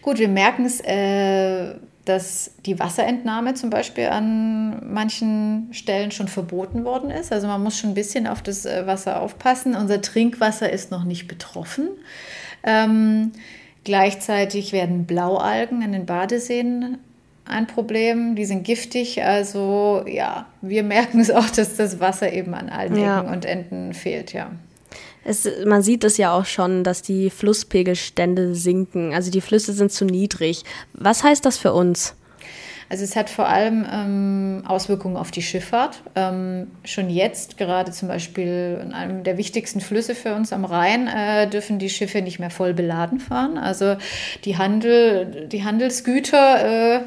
Gut, 0.00 0.18
wir 0.18 0.28
merken 0.28 0.64
es 0.64 0.80
äh, 0.80 1.74
dass 2.06 2.52
die 2.64 2.78
Wasserentnahme 2.78 3.54
zum 3.54 3.68
Beispiel 3.68 4.06
an 4.06 4.92
manchen 4.92 5.68
Stellen 5.72 6.12
schon 6.12 6.28
verboten 6.28 6.84
worden 6.84 7.10
ist. 7.10 7.32
Also 7.32 7.48
man 7.48 7.62
muss 7.62 7.78
schon 7.78 7.90
ein 7.90 7.94
bisschen 7.94 8.26
auf 8.28 8.42
das 8.42 8.64
äh, 8.64 8.86
Wasser 8.86 9.20
aufpassen. 9.20 9.74
Unser 9.74 10.00
Trinkwasser 10.00 10.72
ist 10.72 10.90
noch 10.92 11.04
nicht 11.04 11.26
betroffen. 11.26 11.88
Ähm, 12.62 13.32
gleichzeitig 13.84 14.72
werden 14.72 15.04
Blaualgen 15.04 15.82
in 15.82 15.92
den 15.92 16.06
Badeseen 16.06 16.98
ein 17.44 17.66
Problem. 17.66 18.36
Die 18.36 18.44
sind 18.44 18.62
giftig. 18.62 19.24
Also 19.24 20.04
ja, 20.06 20.46
wir 20.62 20.84
merken 20.84 21.18
es 21.18 21.32
auch, 21.32 21.50
dass 21.50 21.76
das 21.76 21.98
Wasser 21.98 22.32
eben 22.32 22.54
an 22.54 22.68
allen 22.68 22.96
ja. 22.96 23.20
Ecken 23.20 23.32
und 23.32 23.44
Enden 23.44 23.94
fehlt, 23.94 24.32
ja. 24.32 24.52
Es, 25.28 25.48
man 25.64 25.82
sieht 25.82 26.04
es 26.04 26.18
ja 26.18 26.32
auch 26.32 26.44
schon, 26.44 26.84
dass 26.84 27.02
die 27.02 27.30
Flusspegelstände 27.30 28.54
sinken. 28.54 29.12
Also 29.12 29.32
die 29.32 29.40
Flüsse 29.40 29.72
sind 29.72 29.90
zu 29.90 30.04
niedrig. 30.04 30.62
Was 30.92 31.24
heißt 31.24 31.44
das 31.44 31.58
für 31.58 31.72
uns? 31.72 32.14
Also 32.88 33.02
es 33.02 33.16
hat 33.16 33.28
vor 33.28 33.48
allem 33.48 33.84
ähm, 33.92 34.62
Auswirkungen 34.68 35.16
auf 35.16 35.32
die 35.32 35.42
Schifffahrt. 35.42 36.00
Ähm, 36.14 36.68
schon 36.84 37.10
jetzt, 37.10 37.58
gerade 37.58 37.90
zum 37.90 38.06
Beispiel 38.06 38.80
in 38.80 38.92
einem 38.92 39.24
der 39.24 39.36
wichtigsten 39.36 39.80
Flüsse 39.80 40.14
für 40.14 40.34
uns 40.34 40.52
am 40.52 40.64
Rhein, 40.64 41.08
äh, 41.08 41.48
dürfen 41.48 41.80
die 41.80 41.90
Schiffe 41.90 42.22
nicht 42.22 42.38
mehr 42.38 42.50
voll 42.50 42.74
beladen 42.74 43.18
fahren. 43.18 43.58
Also 43.58 43.96
die, 44.44 44.56
Handel, 44.56 45.48
die 45.48 45.64
Handelsgüter 45.64 46.98
äh, 46.98 47.00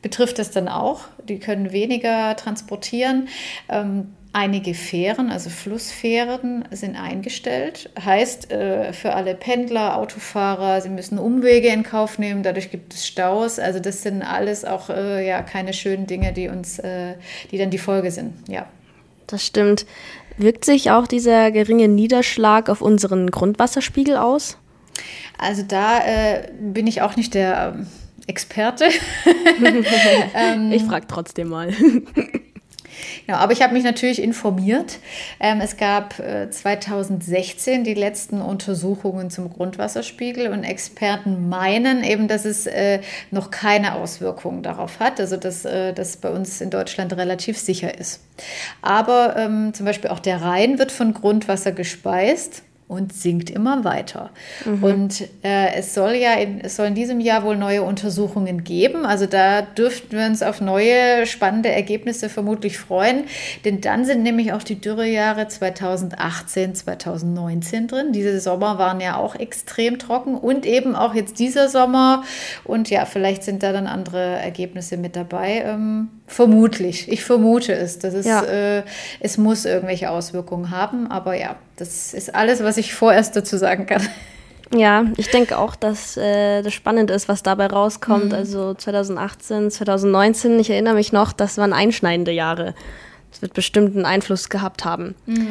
betrifft 0.00 0.38
das 0.38 0.50
dann 0.52 0.68
auch. 0.68 1.02
Die 1.28 1.38
können 1.38 1.72
weniger 1.72 2.34
transportieren. 2.36 3.28
Ähm, 3.68 4.14
Einige 4.38 4.74
Fähren, 4.74 5.30
also 5.30 5.48
Flussfähren, 5.48 6.66
sind 6.70 6.94
eingestellt. 6.94 7.88
Heißt 7.98 8.52
äh, 8.52 8.92
für 8.92 9.14
alle 9.14 9.34
Pendler, 9.34 9.96
Autofahrer, 9.96 10.82
sie 10.82 10.90
müssen 10.90 11.18
Umwege 11.18 11.68
in 11.68 11.82
Kauf 11.82 12.18
nehmen, 12.18 12.42
dadurch 12.42 12.70
gibt 12.70 12.92
es 12.92 13.06
Staus. 13.06 13.58
Also 13.58 13.80
das 13.80 14.02
sind 14.02 14.20
alles 14.20 14.66
auch 14.66 14.90
äh, 14.90 15.26
ja, 15.26 15.40
keine 15.40 15.72
schönen 15.72 16.06
Dinge, 16.06 16.34
die 16.34 16.48
uns, 16.48 16.78
äh, 16.80 17.14
die 17.50 17.56
dann 17.56 17.70
die 17.70 17.78
Folge 17.78 18.10
sind. 18.10 18.34
Ja. 18.46 18.66
Das 19.26 19.42
stimmt. 19.42 19.86
Wirkt 20.36 20.66
sich 20.66 20.90
auch 20.90 21.06
dieser 21.06 21.50
geringe 21.50 21.88
Niederschlag 21.88 22.68
auf 22.68 22.82
unseren 22.82 23.30
Grundwasserspiegel 23.30 24.18
aus? 24.18 24.58
Also 25.38 25.62
da 25.62 26.00
äh, 26.04 26.50
bin 26.60 26.86
ich 26.86 27.00
auch 27.00 27.16
nicht 27.16 27.32
der 27.32 27.74
ähm, 27.74 27.86
Experte. 28.26 28.84
ähm, 30.34 30.72
ich 30.72 30.82
frage 30.82 31.06
trotzdem 31.08 31.48
mal. 31.48 31.72
Genau, 33.26 33.38
aber 33.38 33.52
ich 33.52 33.62
habe 33.62 33.72
mich 33.72 33.84
natürlich 33.84 34.22
informiert. 34.22 34.98
Ähm, 35.40 35.60
es 35.60 35.76
gab 35.76 36.18
äh, 36.18 36.50
2016 36.50 37.84
die 37.84 37.94
letzten 37.94 38.40
Untersuchungen 38.40 39.30
zum 39.30 39.50
Grundwasserspiegel 39.50 40.48
und 40.48 40.64
Experten 40.64 41.48
meinen 41.48 42.04
eben, 42.04 42.28
dass 42.28 42.44
es 42.44 42.66
äh, 42.66 43.00
noch 43.30 43.50
keine 43.50 43.94
Auswirkungen 43.94 44.62
darauf 44.62 45.00
hat, 45.00 45.20
also 45.20 45.36
dass 45.36 45.64
äh, 45.64 45.92
das 45.92 46.16
bei 46.16 46.30
uns 46.30 46.60
in 46.60 46.70
Deutschland 46.70 47.16
relativ 47.16 47.58
sicher 47.58 47.98
ist. 47.98 48.20
Aber 48.82 49.36
ähm, 49.36 49.72
zum 49.74 49.86
Beispiel 49.86 50.10
auch 50.10 50.20
der 50.20 50.42
Rhein 50.42 50.78
wird 50.78 50.92
von 50.92 51.14
Grundwasser 51.14 51.72
gespeist 51.72 52.62
und 52.88 53.12
sinkt 53.12 53.50
immer 53.50 53.82
weiter. 53.82 54.30
Mhm. 54.64 54.84
Und 54.84 55.20
äh, 55.42 55.74
es 55.74 55.92
soll 55.92 56.12
ja 56.12 56.34
in, 56.34 56.60
es 56.60 56.76
soll 56.76 56.86
in 56.86 56.94
diesem 56.94 57.18
Jahr 57.18 57.42
wohl 57.42 57.56
neue 57.56 57.82
Untersuchungen 57.82 58.62
geben. 58.62 59.04
Also 59.04 59.26
da 59.26 59.62
dürften 59.62 60.16
wir 60.16 60.26
uns 60.26 60.42
auf 60.42 60.60
neue 60.60 61.26
spannende 61.26 61.70
Ergebnisse 61.70 62.28
vermutlich 62.28 62.78
freuen. 62.78 63.24
Denn 63.64 63.80
dann 63.80 64.04
sind 64.04 64.22
nämlich 64.22 64.52
auch 64.52 64.62
die 64.62 64.80
Dürrejahre 64.80 65.48
2018, 65.48 66.76
2019 66.76 67.88
drin. 67.88 68.12
Diese 68.12 68.38
Sommer 68.38 68.78
waren 68.78 69.00
ja 69.00 69.16
auch 69.16 69.34
extrem 69.34 69.98
trocken 69.98 70.36
und 70.36 70.64
eben 70.64 70.94
auch 70.94 71.14
jetzt 71.14 71.40
dieser 71.40 71.68
Sommer. 71.68 72.22
Und 72.62 72.88
ja, 72.88 73.04
vielleicht 73.04 73.42
sind 73.42 73.64
da 73.64 73.72
dann 73.72 73.88
andere 73.88 74.20
Ergebnisse 74.20 74.96
mit 74.96 75.16
dabei. 75.16 75.62
Ähm, 75.66 76.08
vermutlich. 76.26 77.10
Ich 77.10 77.24
vermute 77.24 77.72
es. 77.72 77.98
Das 77.98 78.14
ist, 78.14 78.26
ja. 78.26 78.42
äh, 78.42 78.82
es 79.20 79.38
muss 79.38 79.64
irgendwelche 79.64 80.10
Auswirkungen 80.10 80.70
haben. 80.70 81.10
Aber 81.10 81.34
ja, 81.34 81.56
das 81.76 82.14
ist 82.14 82.34
alles, 82.34 82.62
was 82.62 82.76
ich 82.76 82.94
vorerst 82.94 83.36
dazu 83.36 83.56
sagen 83.56 83.86
kann. 83.86 84.02
Ja, 84.74 85.04
ich 85.16 85.30
denke 85.30 85.58
auch, 85.58 85.76
dass 85.76 86.16
äh, 86.16 86.62
das 86.62 86.74
spannend 86.74 87.10
ist, 87.10 87.28
was 87.28 87.42
dabei 87.42 87.66
rauskommt. 87.66 88.26
Mhm. 88.26 88.34
Also 88.34 88.74
2018, 88.74 89.70
2019, 89.70 90.58
ich 90.58 90.70
erinnere 90.70 90.94
mich 90.94 91.12
noch, 91.12 91.32
das 91.32 91.56
waren 91.56 91.72
einschneidende 91.72 92.32
Jahre. 92.32 92.74
Das 93.30 93.42
wird 93.42 93.54
bestimmt 93.54 93.94
einen 93.94 94.04
Einfluss 94.04 94.48
gehabt 94.48 94.84
haben. 94.84 95.14
Mhm. 95.26 95.48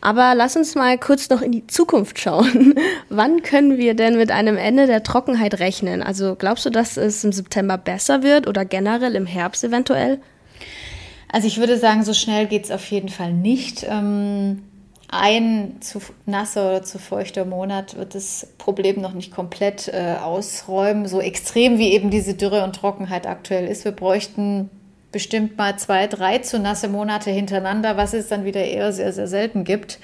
Aber 0.00 0.34
lass 0.34 0.56
uns 0.56 0.74
mal 0.74 0.96
kurz 0.98 1.28
noch 1.28 1.42
in 1.42 1.52
die 1.52 1.66
Zukunft 1.66 2.18
schauen. 2.18 2.74
Wann 3.10 3.42
können 3.42 3.76
wir 3.76 3.94
denn 3.94 4.16
mit 4.16 4.30
einem 4.30 4.56
Ende 4.56 4.86
der 4.86 5.02
Trockenheit 5.02 5.60
rechnen? 5.60 6.02
Also 6.02 6.36
glaubst 6.36 6.64
du, 6.64 6.70
dass 6.70 6.96
es 6.96 7.22
im 7.22 7.32
September 7.32 7.76
besser 7.76 8.22
wird 8.22 8.46
oder 8.46 8.64
generell 8.64 9.14
im 9.14 9.26
Herbst 9.26 9.62
eventuell? 9.62 10.20
Also 11.30 11.46
ich 11.46 11.58
würde 11.58 11.76
sagen, 11.76 12.02
so 12.02 12.14
schnell 12.14 12.46
geht 12.46 12.64
es 12.64 12.70
auf 12.70 12.90
jeden 12.90 13.08
Fall 13.08 13.32
nicht. 13.32 13.86
Ähm 13.88 14.62
ein 15.12 15.78
zu 15.80 16.00
nasser 16.26 16.68
oder 16.68 16.82
zu 16.84 16.98
feuchter 17.00 17.44
Monat 17.44 17.96
wird 17.96 18.14
das 18.14 18.46
Problem 18.58 19.00
noch 19.00 19.12
nicht 19.12 19.32
komplett 19.32 19.88
äh, 19.88 20.14
ausräumen, 20.22 21.08
so 21.08 21.20
extrem 21.20 21.78
wie 21.78 21.92
eben 21.92 22.10
diese 22.10 22.34
Dürre 22.34 22.62
und 22.62 22.76
Trockenheit 22.76 23.26
aktuell 23.26 23.66
ist. 23.66 23.84
Wir 23.84 23.92
bräuchten 23.92 24.70
bestimmt 25.12 25.58
mal 25.58 25.76
zwei, 25.78 26.06
drei 26.06 26.38
zu 26.38 26.58
nasse 26.58 26.88
Monate 26.88 27.30
hintereinander, 27.30 27.96
was 27.96 28.14
es 28.14 28.28
dann 28.28 28.44
wieder 28.44 28.64
eher 28.64 28.92
sehr, 28.92 29.12
sehr 29.12 29.26
selten 29.26 29.64
gibt. 29.64 29.98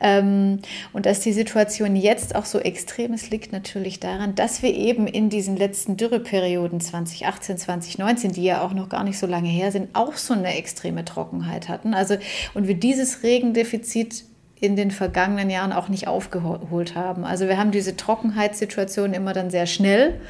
Ähm, 0.00 0.60
und 0.92 1.06
dass 1.06 1.20
die 1.20 1.32
Situation 1.32 1.94
jetzt 1.94 2.34
auch 2.34 2.44
so 2.44 2.58
extrem 2.58 3.14
ist, 3.14 3.30
liegt 3.30 3.52
natürlich 3.52 4.00
daran, 4.00 4.34
dass 4.34 4.62
wir 4.62 4.74
eben 4.74 5.06
in 5.06 5.30
diesen 5.30 5.56
letzten 5.56 5.96
Dürreperioden 5.96 6.80
2018, 6.80 7.58
2019, 7.58 8.32
die 8.32 8.44
ja 8.44 8.62
auch 8.62 8.72
noch 8.72 8.88
gar 8.88 9.04
nicht 9.04 9.18
so 9.18 9.26
lange 9.26 9.48
her 9.48 9.70
sind, 9.72 9.94
auch 9.94 10.14
so 10.14 10.34
eine 10.34 10.56
extreme 10.56 11.04
Trockenheit 11.04 11.68
hatten. 11.68 11.94
Also, 11.94 12.16
und 12.54 12.66
wir 12.66 12.74
dieses 12.74 13.22
Regendefizit 13.22 14.24
in 14.60 14.76
den 14.76 14.90
vergangenen 14.90 15.50
Jahren 15.50 15.72
auch 15.72 15.88
nicht 15.88 16.08
aufgeholt 16.08 16.94
haben. 16.94 17.24
Also 17.24 17.46
wir 17.48 17.58
haben 17.58 17.70
diese 17.70 17.96
Trockenheitssituation 17.96 19.14
immer 19.14 19.32
dann 19.32 19.50
sehr 19.50 19.66
schnell, 19.66 20.20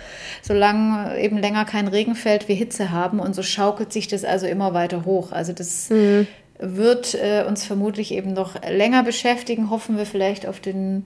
solange 0.42 1.18
eben 1.18 1.38
länger 1.38 1.64
kein 1.64 1.88
Regen 1.88 2.14
fällt, 2.14 2.48
wir 2.48 2.54
Hitze 2.54 2.90
haben 2.90 3.20
und 3.20 3.34
so 3.34 3.42
schaukelt 3.42 3.92
sich 3.92 4.08
das 4.08 4.24
also 4.24 4.46
immer 4.46 4.74
weiter 4.74 5.04
hoch. 5.04 5.32
Also 5.32 5.52
das 5.52 5.88
mhm. 5.90 6.26
wird 6.58 7.14
äh, 7.14 7.44
uns 7.46 7.64
vermutlich 7.64 8.12
eben 8.12 8.32
noch 8.32 8.62
länger 8.62 9.02
beschäftigen. 9.02 9.70
Hoffen 9.70 9.96
wir 9.96 10.06
vielleicht 10.06 10.46
auf 10.46 10.60
den 10.60 11.04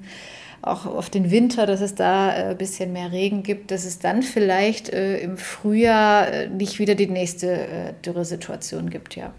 auch 0.62 0.86
auf 0.86 1.10
den 1.10 1.30
Winter, 1.32 1.66
dass 1.66 1.80
es 1.80 1.96
da 1.96 2.28
ein 2.28 2.52
äh, 2.52 2.54
bisschen 2.54 2.92
mehr 2.92 3.10
Regen 3.10 3.42
gibt, 3.42 3.72
dass 3.72 3.84
es 3.84 3.98
dann 3.98 4.22
vielleicht 4.22 4.90
äh, 4.90 5.18
im 5.18 5.36
Frühjahr 5.36 6.32
äh, 6.32 6.48
nicht 6.48 6.78
wieder 6.78 6.94
die 6.94 7.08
nächste 7.08 7.52
äh, 7.52 7.92
Dürresituation 8.04 8.88
gibt, 8.88 9.16
ja. 9.16 9.34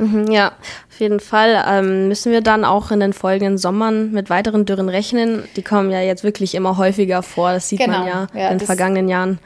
Mhm, 0.00 0.30
ja, 0.30 0.52
auf 0.88 0.98
jeden 0.98 1.20
Fall 1.20 1.62
ähm, 1.68 2.08
müssen 2.08 2.32
wir 2.32 2.40
dann 2.40 2.64
auch 2.64 2.90
in 2.90 3.00
den 3.00 3.12
folgenden 3.12 3.58
Sommern 3.58 4.12
mit 4.12 4.30
weiteren 4.30 4.64
Dürren 4.64 4.88
rechnen. 4.88 5.42
Die 5.56 5.62
kommen 5.62 5.90
ja 5.90 6.00
jetzt 6.00 6.24
wirklich 6.24 6.54
immer 6.54 6.78
häufiger 6.78 7.22
vor. 7.22 7.52
Das 7.52 7.68
sieht 7.68 7.80
genau, 7.80 7.98
man 7.98 8.06
ja, 8.06 8.26
ja 8.34 8.48
in 8.48 8.58
den 8.58 8.66
vergangenen 8.66 9.08
Jahren. 9.08 9.38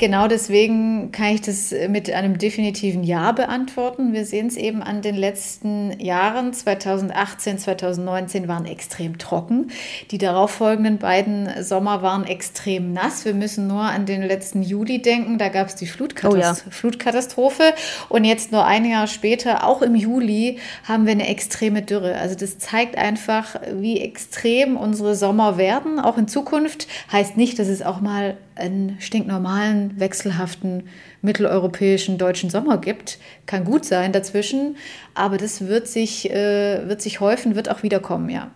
Genau 0.00 0.28
deswegen 0.28 1.12
kann 1.12 1.34
ich 1.34 1.42
das 1.42 1.74
mit 1.90 2.10
einem 2.10 2.38
definitiven 2.38 3.04
Ja 3.04 3.32
beantworten. 3.32 4.14
Wir 4.14 4.24
sehen 4.24 4.46
es 4.46 4.56
eben 4.56 4.82
an 4.82 5.02
den 5.02 5.14
letzten 5.14 6.00
Jahren. 6.00 6.54
2018, 6.54 7.58
2019 7.58 8.48
waren 8.48 8.64
extrem 8.64 9.18
trocken. 9.18 9.70
Die 10.10 10.16
darauffolgenden 10.16 10.96
beiden 10.96 11.50
Sommer 11.62 12.00
waren 12.00 12.24
extrem 12.24 12.94
nass. 12.94 13.26
Wir 13.26 13.34
müssen 13.34 13.66
nur 13.66 13.82
an 13.82 14.06
den 14.06 14.22
letzten 14.22 14.62
Juli 14.62 15.02
denken. 15.02 15.36
Da 15.36 15.50
gab 15.50 15.68
es 15.68 15.74
die 15.74 15.86
Flutkatast 15.86 16.62
oh 16.64 16.70
ja. 16.70 16.72
Flutkatastrophe. 16.72 17.74
Und 18.08 18.24
jetzt 18.24 18.52
nur 18.52 18.64
ein 18.64 18.86
Jahr 18.86 19.06
später, 19.06 19.66
auch 19.66 19.82
im 19.82 19.94
Juli, 19.94 20.56
haben 20.84 21.04
wir 21.04 21.12
eine 21.12 21.28
extreme 21.28 21.82
Dürre. 21.82 22.14
Also 22.14 22.36
das 22.36 22.58
zeigt 22.58 22.96
einfach, 22.96 23.60
wie 23.70 24.00
extrem 24.00 24.78
unsere 24.78 25.14
Sommer 25.14 25.58
werden. 25.58 26.00
Auch 26.00 26.16
in 26.16 26.26
Zukunft 26.26 26.88
heißt 27.12 27.36
nicht, 27.36 27.58
dass 27.58 27.68
es 27.68 27.82
auch 27.82 28.00
mal 28.00 28.38
einen 28.60 28.96
stinknormalen, 29.00 29.89
wechselhaften 29.98 30.88
mitteleuropäischen 31.22 32.18
deutschen 32.18 32.50
Sommer 32.50 32.78
gibt. 32.78 33.18
Kann 33.46 33.64
gut 33.64 33.84
sein 33.84 34.12
dazwischen, 34.12 34.76
aber 35.14 35.36
das 35.36 35.66
wird 35.66 35.88
sich, 35.88 36.30
äh, 36.30 36.88
wird 36.88 37.02
sich 37.02 37.20
häufen, 37.20 37.56
wird 37.56 37.70
auch 37.70 37.82
wiederkommen, 37.82 38.30
ja. 38.30 38.50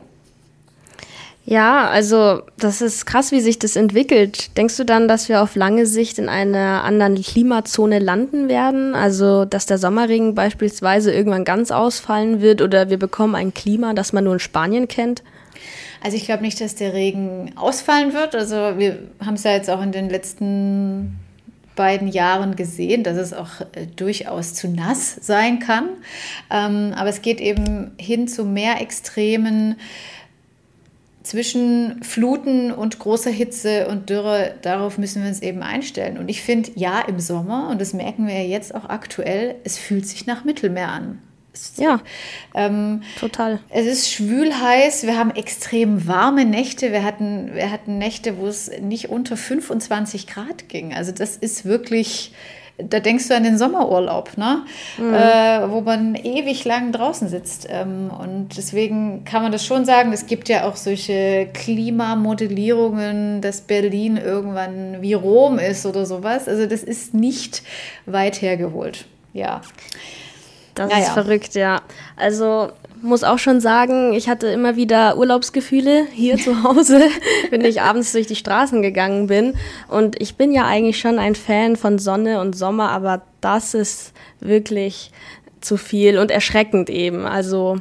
Ja, 1.46 1.88
also 1.90 2.40
das 2.56 2.80
ist 2.80 3.04
krass, 3.04 3.30
wie 3.30 3.40
sich 3.40 3.58
das 3.58 3.76
entwickelt. 3.76 4.56
Denkst 4.56 4.78
du 4.78 4.84
dann, 4.84 5.08
dass 5.08 5.28
wir 5.28 5.42
auf 5.42 5.56
lange 5.56 5.84
Sicht 5.84 6.18
in 6.18 6.30
einer 6.30 6.84
anderen 6.84 7.20
Klimazone 7.20 7.98
landen 7.98 8.48
werden? 8.48 8.94
Also, 8.94 9.44
dass 9.44 9.66
der 9.66 9.76
Sommerregen 9.76 10.34
beispielsweise 10.34 11.12
irgendwann 11.12 11.44
ganz 11.44 11.70
ausfallen 11.70 12.40
wird 12.40 12.62
oder 12.62 12.88
wir 12.88 12.98
bekommen 12.98 13.34
ein 13.34 13.52
Klima, 13.52 13.92
das 13.92 14.14
man 14.14 14.24
nur 14.24 14.32
in 14.32 14.38
Spanien 14.38 14.88
kennt? 14.88 15.22
Also 16.02 16.16
ich 16.16 16.24
glaube 16.24 16.42
nicht, 16.42 16.60
dass 16.60 16.74
der 16.74 16.92
Regen 16.92 17.52
ausfallen 17.56 18.12
wird. 18.12 18.34
Also 18.34 18.56
wir 18.78 18.98
haben 19.24 19.34
es 19.34 19.44
ja 19.44 19.52
jetzt 19.52 19.70
auch 19.70 19.82
in 19.82 19.92
den 19.92 20.08
letzten 20.08 21.18
beiden 21.76 22.08
Jahren 22.08 22.56
gesehen, 22.56 23.02
dass 23.02 23.16
es 23.16 23.32
auch 23.32 23.60
äh, 23.72 23.86
durchaus 23.96 24.54
zu 24.54 24.68
nass 24.68 25.16
sein 25.20 25.58
kann. 25.58 25.88
Ähm, 26.50 26.92
aber 26.94 27.08
es 27.08 27.22
geht 27.22 27.40
eben 27.40 27.92
hin 27.98 28.28
zu 28.28 28.44
mehr 28.44 28.80
Extremen 28.80 29.76
zwischen 31.22 32.02
Fluten 32.02 32.70
und 32.70 32.98
großer 32.98 33.30
Hitze 33.30 33.88
und 33.88 34.10
Dürre. 34.10 34.54
Darauf 34.62 34.98
müssen 34.98 35.22
wir 35.22 35.28
uns 35.28 35.40
eben 35.42 35.62
einstellen. 35.62 36.18
Und 36.18 36.28
ich 36.28 36.42
finde, 36.42 36.70
ja, 36.74 37.00
im 37.00 37.18
Sommer, 37.18 37.70
und 37.70 37.80
das 37.80 37.94
merken 37.94 38.26
wir 38.26 38.34
ja 38.34 38.48
jetzt 38.48 38.74
auch 38.74 38.84
aktuell, 38.84 39.56
es 39.64 39.78
fühlt 39.78 40.06
sich 40.06 40.26
nach 40.26 40.44
Mittelmeer 40.44 40.90
an. 40.90 41.18
Ja, 41.76 42.00
ähm, 42.54 43.02
total. 43.18 43.60
Es 43.70 43.86
ist 43.86 44.10
schwül 44.10 44.52
heiß. 44.52 45.06
Wir 45.06 45.16
haben 45.16 45.30
extrem 45.30 46.06
warme 46.06 46.44
Nächte. 46.44 46.90
Wir 46.92 47.04
hatten, 47.04 47.54
wir 47.54 47.70
hatten 47.70 47.98
Nächte, 47.98 48.38
wo 48.38 48.46
es 48.46 48.70
nicht 48.80 49.08
unter 49.08 49.36
25 49.36 50.26
Grad 50.26 50.68
ging. 50.68 50.94
Also 50.94 51.12
das 51.12 51.36
ist 51.36 51.64
wirklich, 51.64 52.32
da 52.76 52.98
denkst 52.98 53.28
du 53.28 53.36
an 53.36 53.44
den 53.44 53.56
Sommerurlaub, 53.56 54.36
ne? 54.36 54.64
Mhm. 54.98 55.14
Äh, 55.14 55.70
wo 55.70 55.80
man 55.80 56.16
ewig 56.16 56.64
lang 56.64 56.90
draußen 56.90 57.28
sitzt. 57.28 57.68
Ähm, 57.70 58.10
und 58.10 58.56
deswegen 58.56 59.24
kann 59.24 59.42
man 59.42 59.52
das 59.52 59.64
schon 59.64 59.84
sagen. 59.84 60.12
Es 60.12 60.26
gibt 60.26 60.48
ja 60.48 60.66
auch 60.68 60.74
solche 60.74 61.48
Klimamodellierungen, 61.54 63.40
dass 63.42 63.60
Berlin 63.60 64.16
irgendwann 64.16 65.02
wie 65.02 65.14
Rom 65.14 65.60
ist 65.60 65.86
oder 65.86 66.04
sowas. 66.04 66.48
Also 66.48 66.66
das 66.66 66.82
ist 66.82 67.14
nicht 67.14 67.62
weit 68.06 68.42
hergeholt. 68.42 69.06
Ja. 69.32 69.60
Das 70.74 70.90
ja, 70.90 70.98
ist 70.98 71.10
verrückt, 71.10 71.54
ja. 71.54 71.82
Also 72.16 72.70
muss 73.04 73.22
auch 73.22 73.38
schon 73.38 73.60
sagen, 73.60 74.14
ich 74.14 74.28
hatte 74.28 74.46
immer 74.48 74.76
wieder 74.76 75.16
Urlaubsgefühle 75.18 76.06
hier 76.12 76.38
zu 76.38 76.64
Hause, 76.64 77.02
wenn 77.50 77.64
ich 77.64 77.82
abends 77.82 78.12
durch 78.12 78.26
die 78.26 78.36
Straßen 78.36 78.82
gegangen 78.82 79.26
bin. 79.26 79.54
Und 79.88 80.20
ich 80.20 80.36
bin 80.36 80.52
ja 80.52 80.64
eigentlich 80.64 80.98
schon 80.98 81.18
ein 81.18 81.34
Fan 81.34 81.76
von 81.76 81.98
Sonne 81.98 82.40
und 82.40 82.56
Sommer, 82.56 82.90
aber 82.90 83.22
das 83.40 83.74
ist 83.74 84.14
wirklich 84.40 85.12
zu 85.60 85.76
viel 85.76 86.18
und 86.18 86.30
erschreckend 86.30 86.90
eben. 86.90 87.26
Also 87.26 87.78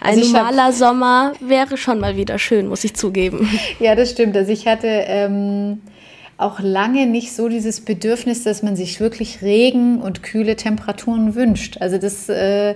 ein 0.00 0.18
also 0.18 0.32
normaler 0.32 0.72
Sommer 0.72 1.32
wäre 1.40 1.76
schon 1.76 2.00
mal 2.00 2.16
wieder 2.16 2.38
schön, 2.38 2.68
muss 2.68 2.84
ich 2.84 2.94
zugeben. 2.94 3.48
Ja, 3.78 3.94
das 3.94 4.10
stimmt. 4.10 4.36
Also 4.36 4.52
ich 4.52 4.66
hatte 4.66 4.88
ähm, 4.88 5.80
auch 6.44 6.60
lange 6.60 7.06
nicht 7.06 7.34
so 7.34 7.48
dieses 7.48 7.80
Bedürfnis, 7.80 8.44
dass 8.44 8.62
man 8.62 8.76
sich 8.76 9.00
wirklich 9.00 9.42
Regen 9.42 10.00
und 10.00 10.22
kühle 10.22 10.56
Temperaturen 10.56 11.34
wünscht. 11.34 11.78
Also 11.80 11.98
das 11.98 12.28
äh, 12.28 12.74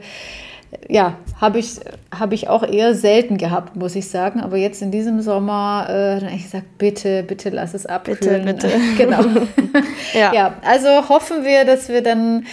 ja, 0.89 1.15
habe 1.41 1.59
ich, 1.59 1.81
hab 2.17 2.33
ich 2.33 2.49
auch 2.49 2.63
eher 2.63 2.95
selten 2.95 3.39
gehabt, 3.39 3.77
muss 3.77 3.95
ich 3.95 4.09
sagen. 4.09 4.41
Aber 4.41 4.57
jetzt 4.57 4.83
in 4.83 4.91
diesem 4.91 5.23
Sommer 5.23 5.87
äh, 5.89 6.25
habe 6.25 6.35
ich 6.35 6.45
gesagt, 6.45 6.79
bitte, 6.79 7.23
bitte 7.23 7.51
lass 7.51 7.75
es 7.75 7.87
abkühlen. 7.87 8.45
Bitte, 8.45 8.69
bitte. 8.69 8.81
genau. 8.99 9.23
ja. 10.15 10.35
ja. 10.35 10.55
also 10.63 11.09
hoffen 11.09 11.45
wir, 11.45 11.65
dass 11.65 11.89
wir 11.89 12.03
dann 12.03 12.45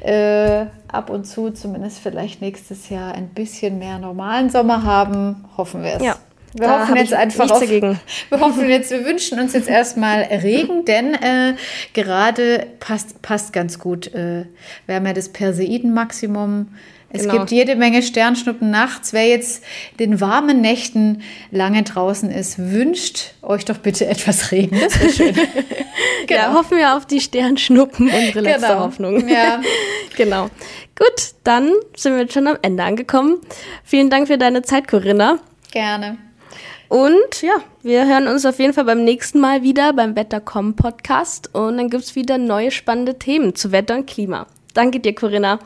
äh, 0.00 0.66
ab 0.88 1.08
und 1.10 1.26
zu, 1.26 1.50
zumindest 1.50 1.98
vielleicht 1.98 2.42
nächstes 2.42 2.88
Jahr, 2.90 3.14
ein 3.14 3.28
bisschen 3.28 3.78
mehr 3.78 3.98
normalen 3.98 4.50
Sommer 4.50 4.82
haben. 4.84 5.44
Hoffen 5.56 5.82
wir 5.82 5.94
es. 5.94 6.02
Ja. 6.02 6.16
Wir 6.54 6.66
da 6.66 6.80
hoffen 6.82 6.96
jetzt 6.96 7.14
einfach 7.14 7.50
auf, 7.50 7.60
dagegen. 7.60 7.98
wir 8.28 8.40
hoffen 8.40 8.68
jetzt, 8.68 8.90
wir 8.90 9.04
wünschen 9.04 9.40
uns 9.40 9.54
jetzt 9.54 9.68
erstmal 9.68 10.22
Regen, 10.22 10.84
denn 10.84 11.14
äh, 11.14 11.54
gerade 11.94 12.66
passt, 12.78 13.22
passt 13.22 13.52
ganz 13.52 13.78
gut. 13.78 14.08
Äh, 14.14 14.46
wir 14.86 14.96
haben 14.96 15.06
ja 15.06 15.12
das 15.12 15.30
Perseidenmaximum. 15.30 16.68
Es 17.14 17.22
genau. 17.22 17.38
gibt 17.38 17.50
jede 17.50 17.76
Menge 17.76 18.02
Sternschnuppen 18.02 18.70
nachts. 18.70 19.12
Wer 19.12 19.28
jetzt 19.28 19.62
den 19.98 20.20
warmen 20.20 20.62
Nächten 20.62 21.22
lange 21.50 21.82
draußen 21.82 22.30
ist, 22.30 22.58
wünscht 22.58 23.34
euch 23.42 23.66
doch 23.66 23.78
bitte 23.78 24.06
etwas 24.06 24.50
Regen. 24.50 24.80
Das 24.80 24.98
wäre 24.98 25.12
schön. 25.12 25.34
genau. 26.26 26.40
Ja, 26.40 26.54
hoffen 26.54 26.78
wir 26.78 26.96
auf 26.96 27.06
die 27.06 27.20
Sternschnuppen, 27.20 28.06
unsere 28.06 28.40
letzte 28.40 28.68
genau. 28.68 28.80
Hoffnung. 28.80 29.28
Ja. 29.28 29.60
genau. 30.16 30.48
Gut, 30.96 31.34
dann 31.44 31.70
sind 31.96 32.14
wir 32.14 32.22
jetzt 32.22 32.34
schon 32.34 32.46
am 32.46 32.58
Ende 32.62 32.82
angekommen. 32.82 33.40
Vielen 33.84 34.08
Dank 34.08 34.28
für 34.28 34.38
deine 34.38 34.62
Zeit, 34.62 34.88
Corinna. 34.88 35.38
Gerne. 35.70 36.16
Und 36.92 37.40
ja, 37.40 37.54
wir 37.82 38.06
hören 38.06 38.28
uns 38.28 38.44
auf 38.44 38.58
jeden 38.58 38.74
Fall 38.74 38.84
beim 38.84 39.02
nächsten 39.02 39.40
Mal 39.40 39.62
wieder 39.62 39.94
beim 39.94 40.14
Wettercom 40.14 40.76
Podcast 40.76 41.48
und 41.54 41.78
dann 41.78 41.88
gibt 41.88 42.04
es 42.04 42.16
wieder 42.16 42.36
neue 42.36 42.70
spannende 42.70 43.18
Themen 43.18 43.54
zu 43.54 43.72
Wetter 43.72 43.94
und 43.94 44.06
Klima. 44.06 44.46
Danke 44.74 45.00
dir, 45.00 45.14
Corinna. 45.14 45.58